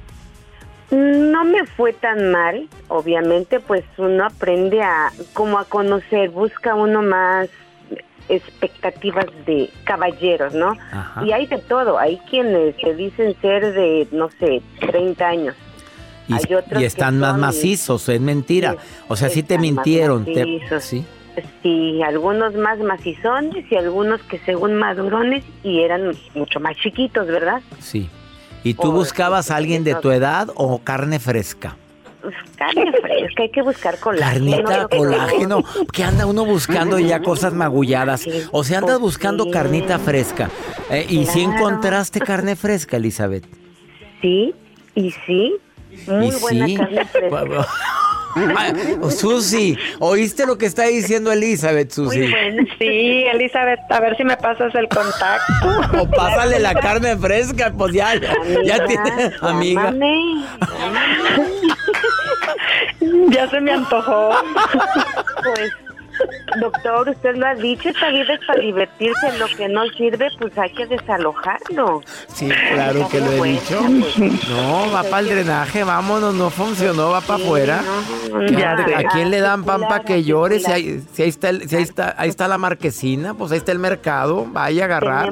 No 0.92 1.46
me 1.46 1.68
fue 1.68 1.94
tan 1.94 2.32
mal, 2.32 2.68
obviamente, 2.88 3.60
pues 3.60 3.84
uno 4.00 4.26
aprende 4.26 4.82
a, 4.82 5.12
como 5.34 5.60
a 5.60 5.66
conocer, 5.66 6.32
busca 6.32 6.74
uno 6.74 7.04
más 7.04 7.48
expectativas 8.30 9.26
de 9.46 9.70
caballeros, 9.84 10.54
¿no? 10.54 10.76
Ajá. 10.92 11.26
Y 11.26 11.32
hay 11.32 11.48
de 11.48 11.58
todo, 11.58 11.98
hay 12.00 12.18
quienes 12.30 12.76
se 12.82 12.94
dicen 12.96 13.36
ser 13.42 13.74
de, 13.74 14.08
no 14.12 14.30
sé, 14.40 14.62
30 14.80 15.28
años. 15.28 15.56
Y, 16.28 16.34
Hay 16.34 16.54
otros 16.54 16.74
y 16.74 16.82
que 16.82 16.86
están 16.86 17.20
más 17.20 17.32
son- 17.32 17.40
macizos, 17.42 18.08
es 18.10 18.22
mentira. 18.22 18.76
O 19.08 19.16
sea, 19.16 19.30
sí 19.30 19.42
te 19.44 19.58
mintieron. 19.58 20.26
te- 20.26 20.62
sí. 20.80 21.04
Sí, 21.64 22.02
algunos 22.04 22.54
más 22.56 22.80
macizones 22.80 23.66
y 23.72 23.76
algunos 23.76 24.22
que 24.24 24.40
según 24.40 24.76
madurones 24.76 25.44
y 25.64 25.82
eran 25.82 26.12
mucho 26.36 26.60
más 26.60 26.76
chiquitos, 26.78 27.28
¿verdad? 27.28 27.62
Sí. 27.80 28.10
¿Y 28.64 28.74
tú 28.74 28.92
buscabas 28.92 29.50
a 29.50 29.56
alguien 29.56 29.84
de 29.86 29.96
tu 29.96 30.12
edad 30.12 30.50
o 30.56 30.80
carne 30.80 31.18
fresca? 31.20 31.78
Pues, 32.22 32.36
carne 32.58 32.92
fresca, 33.02 33.44
hay 33.44 33.50
que 33.50 33.62
buscar 33.62 33.98
colágeno. 34.00 34.52
Carnita, 34.64 34.88
que- 34.90 34.98
colágeno. 34.98 35.64
¿Qué 35.94 36.04
anda 36.04 36.26
uno 36.26 36.44
buscando 36.46 37.00
ya 37.00 37.22
cosas 37.22 37.54
magulladas? 37.54 38.26
O 38.52 38.64
sea, 38.64 38.80
andas 38.80 39.00
buscando 39.00 39.46
Sí. 39.46 39.52
carnita 39.52 40.00
fresca. 40.00 40.50
Eh, 40.90 41.06
¿Y 41.10 41.26
si 41.28 41.42
encontraste 41.42 42.20
carne 42.20 42.56
fresca, 42.58 42.98
Elizabeth? 42.98 43.46
Sí, 44.22 44.54
y 44.96 45.12
sí, 45.26 45.56
muy 46.08 46.28
¿Y 46.28 46.40
buena 46.42 46.66
sí? 46.68 46.76
carne 46.76 47.06
fresca. 47.06 47.68
Ay, 48.36 48.74
Susi, 49.10 49.78
¿oíste 50.00 50.46
lo 50.46 50.58
que 50.58 50.66
está 50.66 50.84
diciendo 50.84 51.32
Elizabeth, 51.32 51.92
Susi? 51.92 52.20
Muy. 52.20 52.68
Sí, 52.78 53.24
Elizabeth, 53.34 53.80
a 53.90 54.00
ver 54.00 54.16
si 54.18 54.24
me 54.24 54.38
pasas 54.38 54.74
el 54.76 54.88
contacto. 54.88 55.54
O 56.00 56.10
pásale 56.10 56.60
la 56.60 56.74
carne 56.76 57.18
fresca, 57.18 57.74
pues 57.78 57.94
ya, 57.94 58.14
ya, 58.16 58.34
ya 58.64 58.76
Amiga, 58.76 58.86
tiene, 58.86 59.32
amiga. 59.42 59.84
llámame, 59.86 60.16
ya 63.32 63.50
se 63.50 63.60
me 63.62 63.72
antojó. 63.74 64.30
Pues, 65.44 65.72
doctor, 66.60 67.10
usted 67.10 67.36
lo 67.36 67.48
ha 67.48 67.56
dicho, 67.56 67.90
esta 67.90 68.10
vida 68.10 68.34
es 68.34 68.40
para 68.46 68.60
divertirse, 68.62 69.38
lo 69.38 69.48
que 69.48 69.68
no 69.70 69.86
sirve, 69.98 70.28
pues 70.40 70.58
hay 70.58 70.72
que 70.74 70.86
desalojarlo. 70.88 72.02
Sí, 72.34 72.50
claro 72.74 73.08
que 73.10 73.20
lo 73.20 73.32
he 73.46 73.50
dicho. 73.50 73.82
No, 74.50 74.92
va 74.92 75.04
para 75.04 75.20
el 75.20 75.30
drenaje, 75.30 75.84
vámonos, 75.84 76.34
no 76.34 76.50
funcionó, 76.50 77.10
va 77.12 77.22
para 77.22 77.44
afuera. 77.44 77.82
No, 78.32 78.40
¿Qué 78.40 78.56
Ya 78.56 78.74
ande- 78.76 78.86
sé. 78.86 78.96
¿A 78.96 79.10
quién 79.10 79.30
le 79.32 79.40
dan 79.40 79.64
pan 79.64 79.82
para 79.82 80.04
que 80.04 80.24
llore? 80.24 80.60
Si, 80.60 80.72
hay- 80.72 81.04
si 81.14 81.24
ahí, 81.24 81.30
está 81.30 81.50
el- 81.50 81.70
si 81.70 81.76
ahí 81.76 81.84
está, 81.84 82.16
ahí 82.18 82.30
está 82.30 82.48
la 82.48 82.58
marquesina, 82.58 83.34
pues 83.34 83.52
ahí 83.52 83.58
está 83.60 83.72
el 83.72 83.80
mercado, 83.80 84.46
vaya 84.50 84.84
a 84.84 84.86
agarrar. 84.86 85.32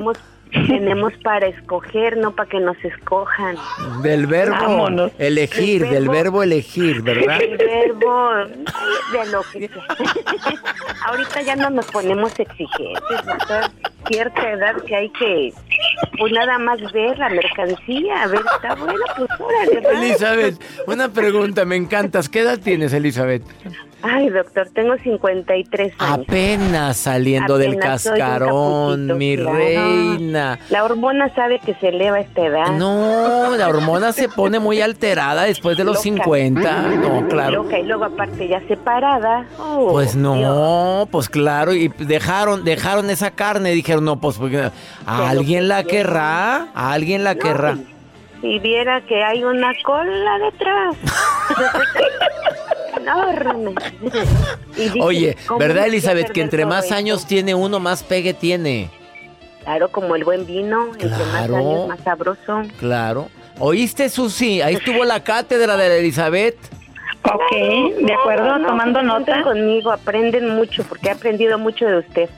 Tenemos, 0.52 1.14
para 1.24 1.48
escoger, 1.48 2.18
no 2.18 2.32
para 2.36 2.50
que 2.50 2.60
nos 2.60 2.78
escojan. 2.84 3.56
Del 4.02 4.28
verbo 4.28 4.56
Vámonos. 4.56 5.12
elegir, 5.20 5.84
El 5.84 5.90
del 5.92 6.10
verbo- 6.10 6.44
elegir, 6.44 7.02
¿verdad? 7.02 7.42
El 7.42 7.58
verbo 7.58 8.30
de 8.36 9.32
lo 9.32 9.42
que 9.52 9.68
sea. 9.68 9.84
Ahorita 11.08 11.42
ya 11.42 11.56
no 11.56 11.70
nos 11.70 11.86
ponemos 11.88 12.38
exigentes, 12.40 13.26
doctor. 13.26 13.72
Cierta 14.08 14.52
edad 14.52 14.76
que 14.86 14.96
hay 14.96 15.10
que, 15.10 15.54
pues 16.18 16.32
nada 16.32 16.58
más 16.60 16.80
ver 16.94 17.18
la 17.20 17.28
mercancía, 17.30 18.24
a 18.24 18.28
ver, 18.28 18.40
está 18.56 18.76
bueno, 18.76 19.00
pues 19.18 19.30
órale. 19.40 19.82
va. 19.82 19.92
Elizabeth, 20.02 20.56
una 20.88 21.10
pregunta, 21.10 21.66
me 21.66 21.76
encantas. 21.76 22.30
¿Qué 22.30 22.40
edad 22.40 22.58
tienes, 22.58 22.94
Elizabeth? 22.94 23.44
Ay, 24.04 24.30
doctor, 24.30 24.68
tengo 24.74 24.96
53 24.98 25.94
años. 25.98 26.26
Apenas 26.28 26.98
saliendo 26.98 27.58
del 27.58 27.72
Apenas 27.74 28.04
cascarón, 28.04 29.18
mi 29.18 29.36
claro. 29.36 29.58
reina. 29.58 30.60
La 30.70 30.84
hormona 30.84 31.34
sabe 31.34 31.60
que 31.60 31.74
se 31.76 31.90
eleva 31.90 32.20
esta 32.20 32.46
edad. 32.46 32.68
No, 32.74 33.56
la 33.58 33.68
hormona 33.68 34.12
se 34.14 34.30
pone 34.30 34.60
muy 34.60 34.82
alterada 34.82 35.44
después 35.44 35.78
de 35.78 35.84
los 35.84 35.96
Loca. 35.96 36.04
50. 36.04 36.82
No, 36.98 37.28
claro. 37.28 37.64
Loca, 37.64 37.80
y 37.80 37.84
luego 37.84 38.06
aparte 38.06 38.48
ya 38.48 38.62
separada. 38.68 39.46
Oh, 39.58 39.90
Pues 39.92 40.14
Dios. 40.14 40.38
no, 40.38 41.08
pues 41.12 41.28
claro, 41.28 41.74
y 41.74 41.88
dejaron, 41.88 42.64
dejaron 42.64 43.10
esa 43.10 43.32
carne, 43.32 43.72
dijeron, 43.72 44.06
no, 44.06 44.20
pues 44.20 44.38
porque 44.38 44.70
a 45.08 45.30
alguien 45.30 45.68
la 45.68 45.84
querrá, 45.84 46.68
a 46.76 46.94
alguien 46.94 47.24
la 47.24 47.34
querrá. 47.36 47.78
Y 48.44 48.60
viera 48.60 49.02
que 49.02 49.24
hay 49.24 49.44
una 49.44 49.74
cola 49.84 50.38
detrás. 50.38 50.96
Enorme. 52.98 53.74
Y 54.76 54.82
dije, 54.82 55.00
Oye, 55.02 55.38
¿cómo 55.48 55.60
¿verdad 55.60 55.88
Elizabeth 55.88 56.32
que 56.32 56.42
entre 56.42 56.66
más 56.66 56.86
esto? 56.86 56.96
años 56.96 57.26
tiene 57.26 57.56
uno, 57.56 57.80
más 57.80 58.04
pegue 58.04 58.34
tiene? 58.34 58.90
Claro, 59.64 59.90
como 59.92 60.16
el 60.16 60.24
buen 60.24 60.46
vino, 60.46 60.88
entre 60.94 61.10
más 61.10 61.36
años 61.50 61.88
más 61.88 62.00
sabroso. 62.02 62.62
Claro. 62.80 63.28
¿Oíste, 63.60 64.10
Susi? 64.10 64.62
Ahí 64.62 64.76
estuvo 64.76 65.04
la 65.04 65.24
cátedra 65.24 65.76
de 65.78 65.90
la 65.90 65.96
Elizabeth. 65.96 66.56
Ok, 67.24 67.52
de 68.06 68.14
acuerdo, 68.14 68.58
No, 68.60 68.68
tomando 68.68 69.02
no, 69.02 69.20
nota. 69.20 69.44
conmigo, 69.44 69.92
aprenden 69.92 70.56
mucho, 70.56 70.84
porque 70.84 71.10
he 71.10 71.12
aprendido 71.12 71.58
mucho 71.58 71.86
de 71.86 71.98
usted. 71.98 72.30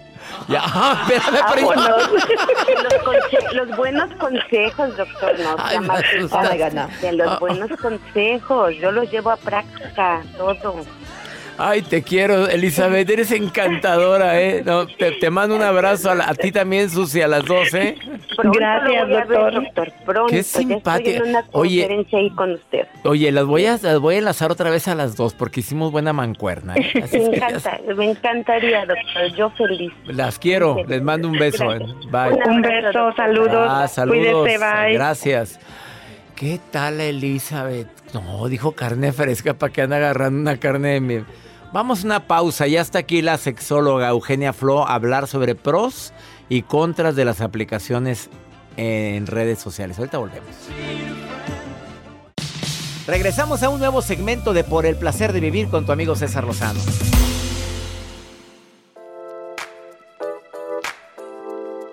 Ya, 0.47 0.61
ah, 0.65 1.05
espérame, 1.09 1.39
Ah, 1.43 1.51
pero- 1.53 1.73
los, 3.53 3.67
los 3.67 3.77
buenos 3.77 4.09
consejos, 4.19 4.97
doctor, 4.97 5.39
no 5.39 5.55
Ay, 5.59 5.79
pesada. 6.19 6.87
De 7.01 7.11
los 7.13 7.27
Ah. 7.27 7.37
buenos 7.39 7.69
consejos, 7.79 8.73
yo 8.79 8.91
los 8.91 9.09
llevo 9.11 9.31
a 9.31 9.37
práctica, 9.37 10.21
todo. 10.35 10.75
Ay, 11.61 11.81
te 11.81 12.03
quiero, 12.03 12.47
Elizabeth, 12.47 13.09
eres 13.09 13.33
encantadora, 13.33 14.39
¿eh? 14.39 14.63
No, 14.65 14.87
te, 14.87 15.11
te 15.11 15.29
mando 15.29 15.57
un 15.57 15.61
abrazo 15.61 16.09
a, 16.09 16.15
la- 16.15 16.29
a 16.29 16.33
ti 16.33 16.53
también, 16.53 16.89
Susi, 16.89 17.21
a 17.21 17.27
las 17.27 17.43
dos, 17.43 17.73
¿eh? 17.73 17.95
Pronto 18.37 18.57
Gracias, 18.57 19.07
ver, 19.09 19.51
doctor. 19.51 19.91
Pronto, 20.05 20.27
Qué 20.31 20.37
ya 20.37 20.43
simpática. 20.43 21.09
estoy 21.09 21.15
en 21.15 21.21
una 21.35 21.45
Oye. 21.51 21.81
conferencia 21.81 22.19
ahí 22.19 22.29
con 22.29 22.51
usted. 22.53 22.87
Oye, 23.03 23.29
las 23.33 23.43
voy 23.45 23.65
a, 23.65 23.77
las 23.81 23.99
voy 23.99 24.15
a 24.15 24.17
enlazar 24.19 24.51
otra 24.53 24.69
vez 24.69 24.87
a 24.87 24.95
las 24.95 25.17
dos 25.17 25.33
porque 25.33 25.59
hicimos 25.59 25.91
buena 25.91 26.13
mancuerna. 26.13 26.75
¿eh? 26.77 26.91
Así 27.03 27.17
Me 27.19 27.23
es 27.25 27.29
que 27.29 27.35
encanta, 27.35 27.79
me 27.97 28.09
encantaría, 28.09 28.85
doctor, 28.85 29.35
yo 29.35 29.49
feliz. 29.51 29.91
las 30.05 30.39
quiero, 30.39 30.77
les 30.87 31.01
mando 31.01 31.27
un 31.27 31.37
beso. 31.37 31.73
¿eh? 31.73 31.79
Gracias. 32.09 32.11
Bye. 32.45 32.51
Un 32.55 32.61
beso, 32.61 33.11
saludos. 33.17 33.67
Ah, 33.69 33.85
saludos. 33.89 34.43
Cuídese, 34.43 34.57
bye. 34.59 34.93
Gracias. 34.93 35.59
¿Qué 36.37 36.57
tal, 36.71 37.01
Elizabeth? 37.01 37.87
No, 38.13 38.47
dijo 38.47 38.71
carne 38.71 39.11
fresca 39.11 39.55
para 39.55 39.73
que 39.73 39.81
anda 39.81 39.97
agarrando 39.97 40.39
una 40.39 40.55
carne 40.55 40.93
de 40.93 41.01
mi. 41.01 41.19
Vamos 41.71 42.01
a 42.01 42.05
una 42.05 42.27
pausa. 42.27 42.65
Ya 42.65 42.82
está 42.82 42.99
aquí 42.99 43.21
la 43.21 43.38
sexóloga 43.38 44.10
Eugenia 44.10 44.53
Flo 44.53 44.88
a 44.88 44.95
hablar 44.95 45.27
sobre 45.27 45.53
pros 45.53 46.13
y 46.49 46.63
contras 46.63 47.15
de 47.15 47.25
las 47.25 47.41
aplicaciones 47.41 48.29
en 48.75 49.27
redes 49.27 49.60
sociales. 49.60 49.99
Ahorita 49.99 50.17
volvemos. 50.17 50.49
Regresamos 53.05 53.62
a 53.62 53.69
un 53.69 53.79
nuevo 53.79 54.01
segmento 54.01 54.53
de 54.53 54.63
Por 54.63 54.88
el 54.88 54.95
placer 54.95 55.32
de 55.32 55.39
vivir 55.39 55.69
con 55.69 55.86
tu 55.86 55.91
amigo 55.91 56.15
César 56.15 56.43
Lozano. 56.43 56.79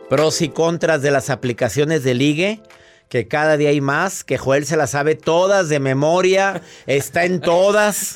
Pros 0.09 0.41
y 0.41 0.49
contras 0.49 1.03
de 1.03 1.11
las 1.11 1.29
aplicaciones 1.29 2.03
de 2.03 2.15
ligue. 2.15 2.63
Que 3.09 3.29
cada 3.29 3.57
día 3.57 3.71
hay 3.71 3.81
más, 3.81 4.25
que 4.25 4.37
Joel 4.37 4.67
se 4.67 4.77
las 4.77 4.91
sabe 4.91 5.15
todas 5.15 5.69
de 5.69 5.79
memoria, 5.79 6.63
está 6.87 7.25
en 7.25 7.41
todas, 7.41 8.15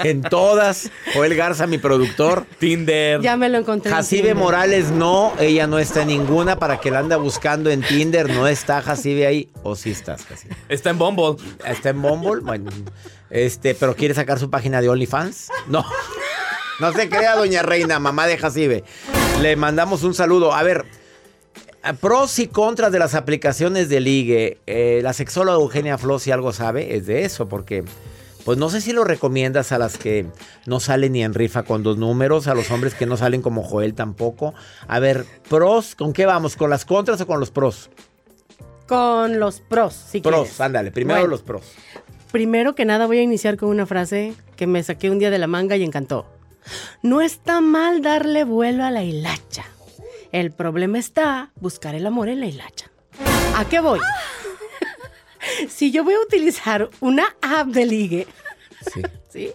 en 0.00 0.22
todas. 0.22 0.90
Joel 1.14 1.34
Garza, 1.34 1.66
mi 1.66 1.78
productor. 1.78 2.46
Tinder. 2.58 3.20
Ya 3.22 3.36
me 3.36 3.48
lo 3.48 3.58
encontré. 3.58 3.90
en 3.90 3.96
Jacibe. 3.96 4.34
Morales 4.34 4.90
no, 4.90 5.32
ella 5.38 5.66
no 5.66 5.78
está 5.78 6.02
en 6.02 6.08
ninguna 6.08 6.58
para 6.58 6.78
que 6.80 6.90
la 6.90 6.98
anda 6.98 7.16
buscando 7.16 7.70
en 7.70 7.82
Tinder, 7.82 8.28
no 8.28 8.46
está 8.46 8.82
Jacibe 8.82 9.26
ahí, 9.26 9.50
o 9.62 9.76
sí 9.76 9.90
estás, 9.90 10.24
Jacibe. 10.26 10.56
Está 10.68 10.90
en 10.90 10.98
Bumble. 10.98 11.36
Está 11.64 11.90
en 11.90 12.02
Bumble, 12.02 12.40
bueno, 12.42 12.70
este, 13.30 13.74
pero 13.74 13.96
quiere 13.96 14.14
sacar 14.14 14.38
su 14.38 14.50
página 14.50 14.82
de 14.82 14.90
OnlyFans. 14.90 15.48
No, 15.68 15.84
no 16.80 16.92
se 16.92 17.08
crea, 17.08 17.36
doña 17.36 17.62
Reina, 17.62 17.98
mamá 17.98 18.26
de 18.26 18.36
Jacibe. 18.36 18.84
Le 19.40 19.56
mandamos 19.56 20.02
un 20.02 20.14
saludo. 20.14 20.52
A 20.52 20.62
ver, 20.62 20.84
pros 22.00 22.38
y 22.38 22.46
contras 22.48 22.92
de 22.92 22.98
las 22.98 23.14
aplicaciones 23.14 23.88
de 23.88 24.00
ligue. 24.00 24.58
Eh, 24.66 25.00
la 25.02 25.12
sexóloga 25.12 25.58
Eugenia 25.58 25.98
Flo, 25.98 26.18
si 26.18 26.30
algo 26.30 26.52
sabe, 26.52 26.96
es 26.96 27.06
de 27.06 27.24
eso, 27.24 27.48
porque 27.48 27.84
pues 28.44 28.58
no 28.58 28.70
sé 28.70 28.80
si 28.80 28.92
lo 28.92 29.04
recomiendas 29.04 29.70
a 29.72 29.78
las 29.78 29.98
que 29.98 30.26
no 30.66 30.80
salen 30.80 31.12
ni 31.12 31.22
en 31.22 31.32
rifa 31.34 31.62
con 31.62 31.82
dos 31.82 31.96
números, 31.98 32.46
a 32.48 32.54
los 32.54 32.70
hombres 32.70 32.94
que 32.94 33.06
no 33.06 33.16
salen 33.16 33.40
como 33.42 33.62
Joel 33.62 33.94
tampoco. 33.94 34.54
A 34.88 34.98
ver, 34.98 35.24
pros, 35.48 35.94
¿con 35.94 36.12
qué 36.12 36.26
vamos? 36.26 36.56
¿Con 36.56 36.68
las 36.70 36.84
contras 36.84 37.20
o 37.20 37.26
con 37.26 37.38
los 37.40 37.50
pros? 37.50 37.90
Con 38.88 39.38
los 39.38 39.60
pros, 39.60 39.94
si 39.94 40.20
Pros, 40.20 40.34
quieres. 40.42 40.60
ándale, 40.60 40.90
primero 40.90 41.20
Bueno. 41.20 41.30
los 41.30 41.42
pros. 41.42 41.62
Primero 42.32 42.74
que 42.74 42.84
nada 42.84 43.06
voy 43.06 43.18
a 43.18 43.22
iniciar 43.22 43.56
con 43.56 43.68
una 43.68 43.86
frase 43.86 44.34
que 44.56 44.66
me 44.66 44.82
saqué 44.82 45.10
un 45.10 45.18
día 45.18 45.30
de 45.30 45.38
la 45.38 45.46
manga 45.46 45.76
y 45.76 45.84
encantó. 45.84 46.26
No 47.02 47.20
está 47.20 47.60
mal 47.60 48.02
darle 48.02 48.44
vuelo 48.44 48.84
a 48.84 48.90
la 48.90 49.02
hilacha. 49.04 49.64
El 50.32 50.50
problema 50.50 50.98
está 50.98 51.52
buscar 51.60 51.94
el 51.94 52.06
amor 52.06 52.28
en 52.28 52.40
la 52.40 52.46
hilacha. 52.46 52.90
¿A 53.54 53.66
qué 53.68 53.80
voy? 53.80 54.00
si 55.68 55.90
yo 55.92 56.04
voy 56.04 56.14
a 56.14 56.20
utilizar 56.20 56.88
una 57.00 57.36
app 57.42 57.68
de 57.68 57.86
ligue, 57.86 58.26
Sí. 58.92 59.02
¿sí? 59.30 59.52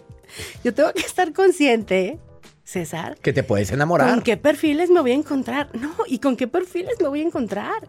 Yo 0.62 0.72
tengo 0.72 0.92
que 0.92 1.00
estar 1.02 1.32
consciente, 1.32 2.18
César, 2.62 3.16
Que 3.20 3.32
te 3.32 3.42
puedes 3.42 3.70
enamorar. 3.72 4.08
¿Con 4.10 4.22
qué 4.22 4.36
perfiles 4.36 4.88
me 4.90 5.00
voy 5.00 5.10
a 5.12 5.14
encontrar? 5.14 5.68
No, 5.74 5.94
¿y 6.06 6.18
con 6.20 6.36
qué 6.36 6.46
perfiles 6.46 6.94
me 7.00 7.08
voy 7.08 7.20
a 7.22 7.24
encontrar? 7.24 7.88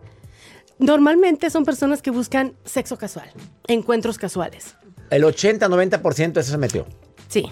Normalmente 0.79 1.49
son 1.49 1.65
personas 1.65 2.01
que 2.01 2.09
buscan 2.11 2.53
sexo 2.65 2.97
casual, 2.97 3.29
encuentros 3.67 4.17
casuales. 4.17 4.75
El 5.09 5.23
80-90% 5.23 6.39
eso 6.39 6.51
se 6.51 6.57
metió. 6.57 6.87
Sí, 7.27 7.51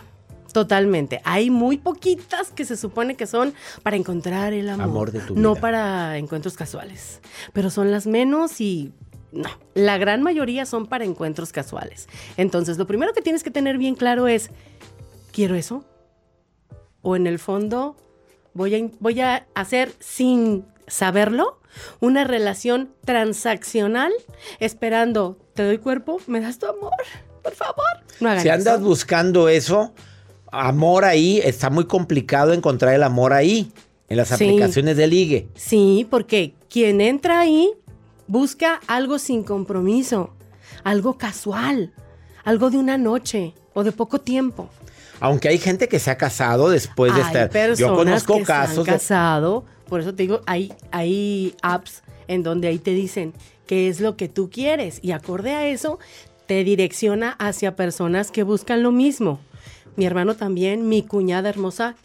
totalmente. 0.53 1.21
Hay 1.23 1.49
muy 1.49 1.77
poquitas 1.77 2.51
que 2.51 2.65
se 2.65 2.77
supone 2.77 3.15
que 3.15 3.27
son 3.27 3.53
para 3.83 3.95
encontrar 3.97 4.53
el 4.53 4.69
amor. 4.69 4.83
Amor 4.85 5.11
de 5.11 5.19
tu 5.19 5.35
No 5.35 5.51
vida. 5.53 5.61
para 5.61 6.17
encuentros 6.17 6.55
casuales. 6.55 7.21
Pero 7.53 7.69
son 7.69 7.91
las 7.91 8.07
menos 8.07 8.59
y 8.61 8.91
no. 9.31 9.49
La 9.73 9.97
gran 9.97 10.23
mayoría 10.23 10.65
son 10.65 10.85
para 10.87 11.03
encuentros 11.05 11.51
casuales. 11.51 12.07
Entonces, 12.37 12.77
lo 12.77 12.87
primero 12.87 13.13
que 13.13 13.21
tienes 13.21 13.43
que 13.43 13.51
tener 13.51 13.77
bien 13.77 13.95
claro 13.95 14.27
es, 14.27 14.49
¿quiero 15.31 15.55
eso? 15.55 15.83
O 17.01 17.15
en 17.15 17.27
el 17.27 17.37
fondo, 17.39 17.95
voy 18.53 18.75
a, 18.75 18.89
voy 18.99 19.19
a 19.21 19.45
hacer 19.53 19.93
sin 19.99 20.65
saberlo 20.87 21.59
una 21.99 22.23
relación 22.23 22.89
transaccional 23.05 24.11
esperando, 24.59 25.37
te 25.53 25.63
doy 25.63 25.77
cuerpo, 25.77 26.19
me 26.27 26.39
das 26.41 26.57
tu 26.57 26.65
amor, 26.65 26.91
por 27.43 27.53
favor. 27.53 27.85
No 28.19 28.29
hagan 28.29 28.41
Si 28.41 28.49
andas 28.49 28.75
eso. 28.79 28.83
buscando 28.85 29.47
eso, 29.49 29.93
amor 30.51 31.05
ahí, 31.05 31.39
está 31.43 31.69
muy 31.69 31.85
complicado 31.85 32.53
encontrar 32.53 32.93
el 32.93 33.03
amor 33.03 33.33
ahí, 33.33 33.71
en 34.09 34.17
las 34.17 34.29
Sí. 34.29 34.33
aplicaciones 34.35 34.95
de 34.97 35.07
ligue. 35.07 35.47
Sí, 35.55 36.07
porque 36.09 36.53
quien 36.69 37.01
entra 37.01 37.39
ahí 37.41 37.71
busca 38.27 38.79
algo 38.87 39.19
sin 39.19 39.43
compromiso, 39.43 40.31
algo 40.83 41.17
casual, 41.17 41.93
algo 42.43 42.69
de 42.69 42.77
una 42.77 42.97
noche 42.97 43.53
o 43.73 43.83
de 43.83 43.91
poco 43.91 44.19
tiempo. 44.19 44.69
Aunque 45.19 45.49
hay 45.49 45.57
gente 45.57 45.87
que 45.87 45.99
se 45.99 46.11
ha 46.11 46.17
casado 46.17 46.69
después 46.69 47.13
de 47.13 47.21
hay 47.21 47.27
estar. 47.27 47.49
personas 47.49 47.79
Yo 47.79 47.95
conozco 47.95 48.37
que 48.37 48.45
se 48.45 48.51
han 48.53 48.67
casos 48.67 48.85
de- 48.85 48.91
casado, 48.91 49.65
por 49.89 49.99
eso 50.01 50.13
te 50.13 50.23
digo, 50.23 50.41
hay, 50.45 50.71
hay 50.91 51.55
apps 51.61 52.03
en 52.27 52.43
donde 52.43 52.67
ahí 52.67 52.77
te 52.77 52.91
dicen 52.91 53.33
qué 53.65 53.87
es 53.89 53.99
lo 53.99 54.15
que 54.15 54.29
tú 54.29 54.49
quieres 54.49 54.99
y 55.01 55.11
acorde 55.11 55.51
a 55.53 55.67
eso 55.67 55.99
te 56.45 56.63
direcciona 56.63 57.31
hacia 57.39 57.75
personas 57.75 58.31
que 58.31 58.43
buscan 58.43 58.83
lo 58.83 58.91
mismo. 58.91 59.39
Mi 59.97 60.05
hermano 60.05 60.35
también, 60.35 60.87
mi 60.87 61.03
cuñada 61.03 61.49
hermosa, 61.49 61.95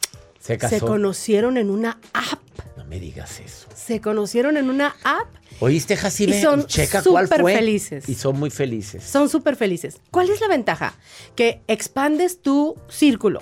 se 0.41 0.59
casó. 0.59 0.75
se 0.77 0.81
conocieron 0.81 1.57
en 1.57 1.71
una 1.71 2.01
app. 2.13 2.41
No 2.77 2.85
me 2.87 2.99
digas 2.99 3.39
eso. 3.39 3.69
Se 3.77 4.01
conocieron 4.01 4.57
en 4.57 4.69
una 4.69 4.97
app 5.05 5.29
¿Oíste, 5.63 5.97
Jacibe? 5.97 6.37
Y 6.37 6.43
son 6.43 6.67
Checa 6.67 7.05
cuál 7.05 7.27
súper 7.27 7.41
fue. 7.41 7.55
felices. 7.55 8.09
Y 8.09 8.17
son 8.17 8.37
muy 8.37 8.51
felices. 8.51 9.05
Son 9.05 9.29
súper 9.29 9.55
felices. 9.55 10.01
¿Cuál 10.11 10.29
es 10.29 10.41
la 10.41 10.49
ventaja? 10.49 10.95
Que 11.37 11.63
expandes 11.69 12.43
tu 12.43 12.77
círculo. 12.89 13.41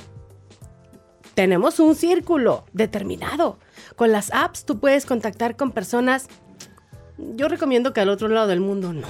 Tenemos 1.34 1.80
un 1.80 1.94
círculo 1.94 2.66
determinado. 2.74 3.58
Con 3.96 4.12
las 4.12 4.30
apps 4.34 4.66
tú 4.66 4.80
puedes 4.80 5.06
contactar 5.06 5.56
con 5.56 5.72
personas. 5.72 6.26
Yo 7.16 7.48
recomiendo 7.48 7.94
que 7.94 8.00
al 8.02 8.10
otro 8.10 8.28
lado 8.28 8.48
del 8.48 8.60
mundo 8.60 8.92
no. 8.92 9.08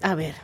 A 0.00 0.14
ver, 0.14 0.34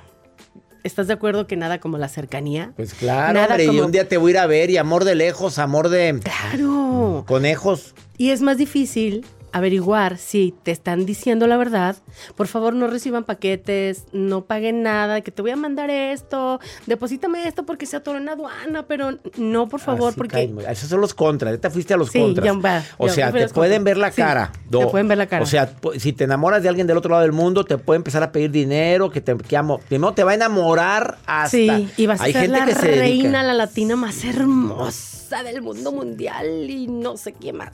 ¿estás 0.85 1.09
de 1.09 1.15
acuerdo 1.15 1.47
que 1.49 1.57
nada 1.57 1.81
como 1.81 1.99
la 1.99 2.09
cercanía? 2.09 2.73
Pues 2.77 2.95
claro, 2.95 3.33
Nada 3.35 3.47
hombre, 3.55 3.65
y 3.65 3.67
como- 3.67 3.85
un 3.87 3.93
día 3.93 4.09
te 4.09 4.17
voy 4.17 4.31
a 4.31 4.35
ir 4.35 4.39
a 4.39 4.47
ver 4.47 4.71
y 4.71 4.77
amor 4.77 5.05
de 5.05 5.15
lejos, 5.17 5.59
amor 5.59 5.89
de 5.89 6.21
Claro. 6.23 7.25
conejos. 7.27 7.95
Y 8.17 8.31
es 8.31 8.41
más 8.43 8.59
difícil 8.59 9.25
averiguar 9.55 10.19
si 10.19 10.53
te 10.65 10.71
están 10.73 11.07
diciendo 11.07 11.47
la 11.47 11.57
verdad. 11.57 11.97
Por 12.37 12.49
favor, 12.49 12.75
no 12.75 12.89
reciban 12.89 13.25
paquetes, 13.25 14.05
no 14.13 14.45
paguen 14.45 14.83
nada, 14.83 15.21
que 15.23 15.31
te 15.31 15.41
voy 15.43 15.53
a 15.53 15.57
mandar 15.57 15.91
esto, 15.91 16.61
deposítame 16.87 17.47
esto 17.47 17.65
porque 17.65 17.87
se 17.87 17.97
atoró 17.97 18.19
en 18.19 18.29
aduana, 18.29 18.87
pero 18.87 19.19
no, 19.39 19.69
por 19.69 19.81
favor, 19.81 20.09
Así 20.09 20.17
porque... 20.19 20.53
Esos 20.69 20.89
son 20.91 21.01
los 21.01 21.15
contras. 21.15 21.55
Ya 21.55 21.61
te 21.61 21.71
fuiste 21.71 21.95
a 21.95 21.97
los 21.97 22.11
Sí, 22.11 22.19
contras. 22.19 22.45
ya 22.45 22.53
va, 22.53 22.83
o 22.99 23.07
ya 23.07 23.13
sea, 23.13 23.33
te 23.33 23.49
pueden 23.49 23.85
ver 23.85 23.97
la 23.97 24.11
Sí, 24.11 24.17
cara. 24.21 24.53
te 24.71 24.87
pueden 24.87 25.09
ver 25.09 25.19
la 25.19 25.27
cara. 25.27 25.43
O 25.43 25.47
sea, 25.47 25.73
si 25.99 26.13
te 26.13 26.25
enamoras 26.25 26.63
de 26.63 26.69
alguien 26.69 26.87
del 26.87 26.97
otro 26.97 27.11
lado 27.13 27.23
del 27.23 27.33
mundo, 27.33 27.65
te 27.65 27.79
puede 27.79 27.97
empezar 27.97 28.23
a 28.23 28.33
pedir 28.33 28.51
dinero, 28.51 29.11
que 29.11 29.21
te 29.21 29.37
que 29.37 29.57
amo. 29.57 29.79
Primero 29.89 30.13
te 30.15 30.25
va 30.25 30.33
a 30.33 30.35
enamorar 30.35 31.19
hasta. 31.27 31.49
Sí, 31.57 31.89
y 31.97 32.07
vas 32.07 32.21
a 32.21 32.25
Hay 32.25 32.33
ser 32.33 32.43
gente 32.43 32.59
la 32.59 32.67
que 32.67 32.75
se 32.75 32.81
reina, 32.97 33.43
la 33.43 33.55
latina 33.55 33.95
más 33.97 34.25
hermosa 34.25 35.43
del 35.45 35.63
mundo 35.63 35.93
mundial 35.93 36.69
y 36.69 36.87
no 36.89 37.17
sé 37.17 37.33
qué 37.33 37.53
más. 37.53 37.73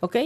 ¿Ok? 0.00 0.16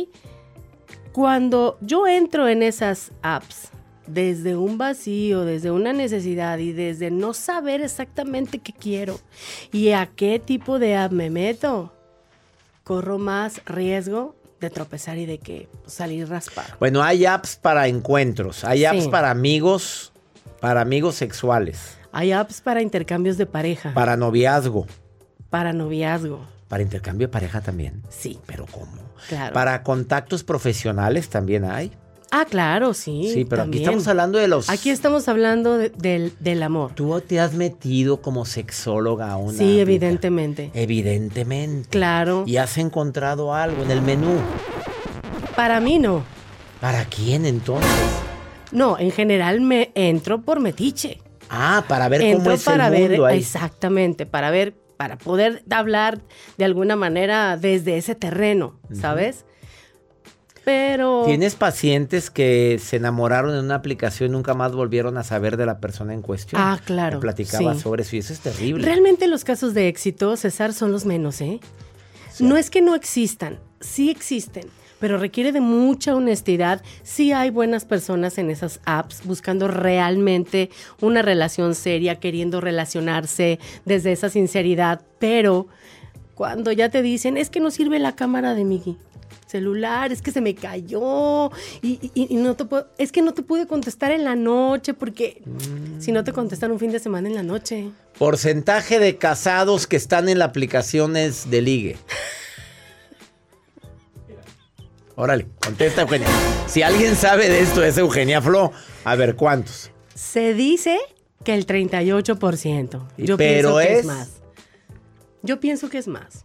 Cuando 1.13 1.79
yo 1.81 2.07
entro 2.07 2.49
en 2.49 2.63
esas 2.63 3.13
apps 3.23 3.69
desde 4.07 4.57
un 4.57 4.79
vacío, 4.79 5.45
desde 5.45 5.71
una 5.71 5.93
necesidad 5.93 6.59
y 6.59 6.73
desde 6.73 7.11
no 7.11 7.35
saber 7.35 7.81
exactamente 7.83 8.59
qué 8.61 8.73
quiero 8.73 9.19
y 9.73 9.91
a 9.91 10.07
qué 10.07 10.39
tipo 10.39 10.79
de 10.79 10.97
app 10.97 11.13
me 11.13 11.29
meto, 11.31 11.93
corro 12.85 13.19
más 13.19 13.61
riesgo 13.67 14.35
de 14.61 14.71
tropezar 14.71 15.19
y 15.19 15.27
de 15.27 15.39
que 15.39 15.69
salir 15.87 16.29
raspado. 16.29 16.69
Bueno, 16.81 17.03
hay 17.03 17.27
apps 17.27 17.57
para 17.57 17.87
encuentros, 17.89 18.65
hay 18.65 18.85
apps 18.85 19.05
Sí. 19.05 19.09
para 19.11 19.31
amigos, 19.31 20.13
para 20.61 20.81
amigos 20.81 21.15
sexuales, 21.17 21.97
Hay 22.11 22.33
apps 22.33 22.63
para 22.63 22.81
intercambios 22.81 23.37
de 23.37 23.45
pareja, 23.47 23.93
para 23.93 24.17
noviazgo, 24.17 24.87
para 25.51 25.73
noviazgo. 25.75 26.41
para 26.69 26.83
intercambio 26.83 27.27
de 27.29 27.33
pareja 27.33 27.61
también. 27.61 28.03
Sí, 28.09 28.39
Pero 28.47 28.65
¿cómo? 28.67 29.08
Claro. 29.29 29.53
Para 29.55 29.83
contactos 29.83 30.45
profesionales 30.45 31.29
también 31.29 31.65
hay. 31.65 31.93
Ah, 32.31 32.45
claro, 32.45 32.93
sí. 32.93 33.31
Sí, 33.33 33.47
pero 33.47 33.63
también. 33.63 33.83
aquí 33.83 33.85
estamos 33.87 34.07
hablando 34.07 34.39
de 34.39 34.49
los. 34.49 34.69
Aquí 34.69 34.91
estamos 34.91 35.29
hablando 35.29 35.79
de- 35.79 35.89
del, 35.89 36.35
del 36.41 36.63
amor. 36.63 36.93
Tú 36.95 37.19
te 37.23 37.41
has 37.41 37.55
metido 37.55 38.21
como 38.21 38.45
sexóloga 38.45 39.31
a 39.33 39.37
una. 39.39 39.57
Sí, 39.57 39.81
evidentemente. 39.81 40.71
Evidentemente. 40.75 41.89
Claro. 41.89 42.45
Y 42.47 42.59
has 42.59 42.77
encontrado 42.77 43.55
algo 43.55 43.83
en 43.83 43.91
el 43.91 44.03
menú. 44.03 44.39
Para 45.57 45.81
mí 45.81 45.99
no. 45.99 46.23
¿Para 46.81 47.05
quién 47.07 47.47
entonces? 47.47 47.91
No, 48.73 48.99
en 48.99 49.11
general 49.11 49.63
me 49.63 49.91
entro 49.95 50.43
por 50.43 50.61
metiche. 50.61 51.19
Ah, 51.51 51.83
para 51.89 52.09
ver 52.11 52.35
cómo 52.37 52.51
es 52.51 52.63
para 52.63 52.87
el 52.89 52.93
ver, 52.93 53.11
mundo 53.13 53.25
ahí. 53.27 53.39
exactamente, 53.39 54.27
para 54.27 54.51
ver, 54.51 54.75
para 54.99 55.17
poder 55.17 55.63
hablar 55.71 56.21
de 56.59 56.67
alguna 56.67 56.97
manera 56.97 57.57
desde 57.57 57.97
ese 57.97 58.15
terreno, 58.15 58.79
¿sabes? 58.93 59.47
Pero 60.65 61.23
¿Tienes 61.25 61.55
pacientes 61.55 62.31
que 62.31 62.79
se 62.83 62.97
enamoraron 62.97 63.55
en 63.55 63.65
una 63.65 63.77
aplicación 63.77 64.31
y 64.31 64.33
nunca 64.33 64.53
más 64.53 64.73
volvieron 64.73 65.17
a 65.17 65.23
saber 65.23 65.57
de 65.57 65.65
la 65.65 65.79
persona 65.79 66.13
en 66.13 66.21
cuestión? 66.21 66.61
Ah, 66.61 66.79
claro, 66.85 67.21
platicaba 67.21 67.75
sí. 67.75 67.81
sobre 67.81 68.03
eso 68.03 68.17
y 68.17 68.19
eso 68.19 68.33
es 68.33 68.41
terrible. 68.41 68.85
realmente 68.85 69.29
los 69.29 69.45
casos 69.45 69.73
de 69.73 69.89
éxito, 69.89 70.37
César, 70.37 70.75
son 70.75 70.93
los 70.93 71.07
menos, 71.07 71.41
¿eh? 71.41 71.61
No 72.41 72.57
es 72.57 72.69
que 72.69 72.83
no 72.83 72.95
existan, 72.97 73.61
sí 73.81 74.11
existen, 74.11 74.65
pero 75.01 75.19
requiere 75.19 75.53
de 75.53 75.61
mucha 75.61 76.15
honestidad. 76.15 76.83
Sí 77.03 77.33
hay 77.33 77.51
buenas 77.51 77.85
personas 77.85 78.39
en 78.39 78.51
esas 78.51 78.81
apps 78.85 79.23
buscando 79.25 79.69
realmente 79.69 80.71
una 81.01 81.23
relación 81.23 81.75
seria, 81.75 82.17
queriendo 82.21 82.61
relacionarse 82.61 83.59
desde 83.85 84.13
esa 84.13 84.29
sinceridad, 84.31 85.03
pero 85.19 85.67
Cuando 86.35 86.71
ya 86.71 86.89
te 86.89 87.03
dicen, 87.03 87.37
es 87.37 87.51
que 87.51 87.59
no 87.59 87.73
sirve 87.73 87.99
la 87.99 88.15
cámara 88.15 88.55
de 88.55 88.63
mi 88.65 88.97
celular, 89.49 90.13
es 90.13 90.23
que 90.23 90.31
se 90.31 90.41
me 90.41 90.55
cayó 90.55 91.51
y, 91.83 91.99
y- 92.15 92.27
y 92.31 92.37
no 92.37 92.55
te 92.55 92.65
puedo, 92.65 92.87
es 92.97 93.11
que 93.11 93.23
no 93.23 93.35
te 93.35 93.43
pude 93.43 93.67
contestar 93.67 94.13
en 94.13 94.23
la 94.23 94.37
noche 94.37 94.95
porque 94.95 95.43
si 95.99 96.13
no 96.13 96.23
te 96.23 96.33
contestan 96.33 96.71
un 96.71 96.79
fin 96.79 96.93
de 96.93 97.01
semana 97.01 97.29
en 97.29 97.35
la 97.35 97.43
noche. 97.43 97.91
Porcentaje 98.19 99.01
de 99.01 99.17
casados 99.17 99.87
que 99.89 99.97
están 99.97 100.29
en 100.29 100.39
las 100.39 100.51
aplicaciones 100.51 101.51
de 101.51 101.61
ligue. 101.63 101.97
Órale, 105.21 105.49
contesta 105.61 106.03
Eugenia. 106.03 106.29
Si 106.69 106.83
alguien 106.83 107.17
sabe 107.17 107.49
de 107.49 107.61
esto 107.61 107.83
es 107.83 107.99
Eugenia 107.99 108.41
Flo. 108.41 108.71
A 109.03 109.17
ver, 109.17 109.35
¿cuántos? 109.35 109.91
Se 110.15 110.55
dice 110.55 110.97
que 111.43 111.55
el 111.55 111.67
38%. 111.67 113.09
Yo 113.17 113.37
Pero 113.37 113.37
pienso 113.37 113.79
que 113.79 113.99
es- 113.99 114.07
más. 114.07 114.31
Yo 115.43 115.59
pienso 115.59 115.91
que 115.91 115.99
es 115.99 116.07
más. 116.07 116.45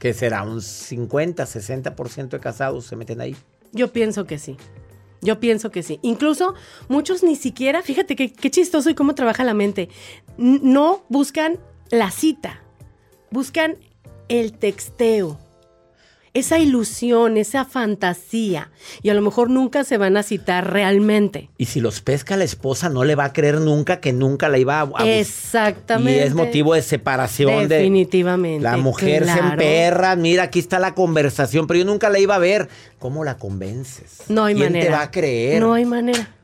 ¿Qué 0.00 0.12
será? 0.12 0.42
¿Un 0.42 0.60
50, 0.60 1.46
60% 1.46 2.36
de 2.36 2.40
casados 2.40 2.84
se 2.86 2.96
meten 2.96 3.20
ahí? 3.20 3.36
Yo 3.70 3.92
pienso 3.92 4.26
que 4.26 4.38
sí. 4.38 4.56
Yo 5.20 5.38
pienso 5.38 5.70
que 5.70 5.84
sí. 5.84 6.00
Incluso 6.02 6.54
muchos 6.88 7.22
ni 7.22 7.36
siquiera, 7.36 7.80
fíjate 7.82 8.16
qué, 8.16 8.32
qué 8.32 8.50
chistoso 8.50 8.90
y 8.90 8.96
cómo 8.96 9.14
trabaja 9.14 9.44
la 9.44 9.54
mente. 9.54 9.88
No 10.36 11.04
buscan 11.08 11.60
la 11.90 12.10
cita, 12.10 12.60
buscan 13.30 13.76
el 14.28 14.52
texteo. 14.52 15.38
Esa 16.34 16.58
ilusión, 16.58 17.36
esa 17.36 17.66
fantasía. 17.66 18.70
Y 19.02 19.10
a 19.10 19.14
lo 19.14 19.20
mejor 19.20 19.50
nunca 19.50 19.84
se 19.84 19.98
van 19.98 20.16
a 20.16 20.22
citar 20.22 20.72
realmente. 20.72 21.50
Y 21.58 21.66
si 21.66 21.80
los 21.80 22.00
pesca 22.00 22.38
la 22.38 22.44
esposa, 22.44 22.88
no 22.88 23.04
le 23.04 23.14
va 23.16 23.26
a 23.26 23.32
creer 23.34 23.60
nunca 23.60 24.00
que 24.00 24.14
nunca 24.14 24.48
la 24.48 24.56
iba 24.56 24.80
a, 24.80 25.06
Exactamente. 25.06 26.20
Y 26.20 26.22
es 26.22 26.34
motivo 26.34 26.72
de 26.72 26.80
separación 26.80 27.68
de... 27.68 27.76
Definitivamente. 27.76 28.62
La 28.62 28.78
mujer 28.78 29.26
se 29.26 29.38
emperra, 29.38 30.16
mira, 30.16 30.44
aquí 30.44 30.58
está 30.58 30.78
la 30.78 30.94
conversación, 30.94 31.66
pero 31.66 31.78
yo 31.78 31.84
nunca 31.84 32.08
la 32.08 32.18
iba 32.18 32.34
a 32.34 32.38
ver. 32.38 32.68
¿Cómo 32.98 33.24
la 33.24 33.36
convences? 33.36 34.22
No 34.28 34.44
hay 34.44 34.54
¿Quién 34.54 34.72
manera. 34.72 34.86
te 34.86 34.92
va 34.92 35.02
a 35.02 35.10
creer? 35.10 35.60
No 35.60 35.74
hay 35.74 35.84
manera. 35.84 36.34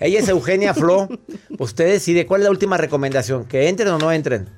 Ella 0.00 0.18
es 0.18 0.28
Eugenia 0.28 0.74
Flo. 0.74 1.08
Usted 1.58 1.86
decide 1.86 2.26
cuál 2.26 2.42
es 2.42 2.44
la 2.44 2.50
última 2.50 2.76
recomendación, 2.76 3.46
que 3.46 3.68
entren 3.70 3.88
o 3.88 3.98
no 3.98 4.12
entren. 4.12 4.50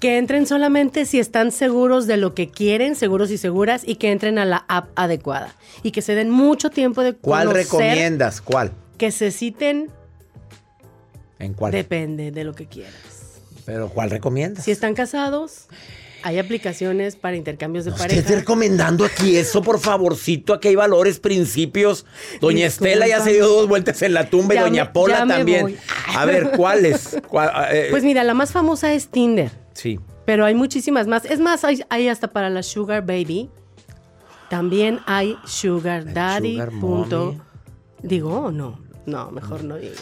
Que 0.00 0.18
entren 0.18 0.46
solamente 0.46 1.06
si 1.06 1.18
están 1.18 1.50
seguros 1.52 2.06
de 2.06 2.16
lo 2.16 2.34
que 2.34 2.50
quieren, 2.50 2.94
seguros 2.96 3.30
y 3.30 3.38
seguras, 3.38 3.82
y 3.86 3.94
que 3.96 4.10
entren 4.10 4.38
a 4.38 4.44
la 4.44 4.64
app 4.68 4.88
adecuada. 4.96 5.54
Y 5.82 5.92
que 5.92 6.02
se 6.02 6.14
den 6.14 6.30
mucho 6.30 6.70
tiempo 6.70 7.02
de 7.02 7.14
¿Cuál 7.14 7.46
conocer, 7.48 7.64
recomiendas? 7.64 8.40
¿Cuál? 8.40 8.72
Que 8.98 9.10
se 9.10 9.30
citen, 9.30 9.90
¿En 11.38 11.54
cuál? 11.54 11.72
depende 11.72 12.30
de 12.30 12.44
lo 12.44 12.54
que 12.54 12.66
quieras. 12.66 12.92
Pero 13.64 13.88
¿cuál 13.88 14.10
recomiendas? 14.10 14.64
Si 14.64 14.70
están 14.70 14.94
casados, 14.94 15.68
hay 16.22 16.38
aplicaciones 16.38 17.16
para 17.16 17.36
intercambios 17.36 17.84
de 17.86 17.92
Usted 17.92 18.02
pareja. 18.02 18.20
esté 18.20 18.36
recomendando 18.36 19.04
aquí 19.06 19.36
eso, 19.36 19.62
por 19.62 19.80
favorcito. 19.80 20.52
Aquí 20.52 20.68
hay 20.68 20.74
valores, 20.76 21.18
principios. 21.18 22.04
Doña 22.40 22.64
Disculpa. 22.66 22.88
Estela 22.90 23.08
ya 23.08 23.20
se 23.20 23.32
dio 23.32 23.48
dos 23.48 23.68
vueltas 23.68 24.02
en 24.02 24.12
la 24.12 24.28
tumba 24.28 24.54
y 24.54 24.58
Doña 24.58 24.84
me- 24.84 24.90
Pola 24.90 25.26
también. 25.26 25.76
A 26.14 26.24
ver, 26.26 26.50
¿cuáles? 26.56 27.16
¿Cuál- 27.28 27.50
eh, 27.72 27.88
Pues 27.90 28.04
mira, 28.04 28.22
la 28.22 28.34
más 28.34 28.52
famosa 28.52 28.92
es 28.92 29.08
Tinder, 29.08 29.50
sí. 29.74 30.00
pero 30.24 30.44
hay 30.44 30.54
muchísimas 30.54 31.06
más. 31.06 31.24
Es 31.24 31.40
más, 31.40 31.64
hay, 31.64 31.82
hay 31.90 32.08
hasta 32.08 32.28
para 32.28 32.50
la 32.50 32.62
Sugar 32.62 33.04
Baby. 33.04 33.50
También 34.48 35.00
hay 35.06 35.36
Sugar 35.44 36.12
Daddy. 36.12 36.54
Sugar 36.54 36.70
punto-. 36.80 37.36
Digo 38.02 38.38
o 38.38 38.50
no. 38.50 38.80
No, 39.06 39.30
mejor 39.30 39.64
no 39.64 39.76
digo. 39.76 39.94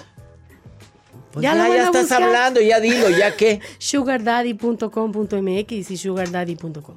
Pues 1.32 1.42
Ya 1.42 1.54
ya, 1.54 1.68
ya 1.68 1.84
estás 1.86 2.02
buscar. 2.02 2.22
hablando, 2.22 2.60
ya 2.60 2.78
dilo, 2.80 3.08
ya 3.10 3.36
qué. 3.36 3.60
sugardaddy.com.mx 3.78 5.90
y 5.90 5.96
sugardaddy.com. 5.96 6.96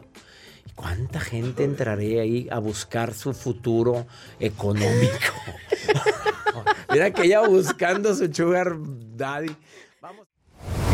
¿Cuánta 0.75 1.19
gente 1.21 1.63
entraré 1.63 2.19
ahí 2.19 2.47
a 2.51 2.59
buscar 2.59 3.13
su 3.13 3.33
futuro 3.33 4.05
económico? 4.39 5.13
Mira 6.91 7.11
que 7.11 7.23
ella 7.23 7.47
buscando 7.47 8.13
su 8.13 8.31
sugar 8.33 8.75
daddy. 9.15 9.55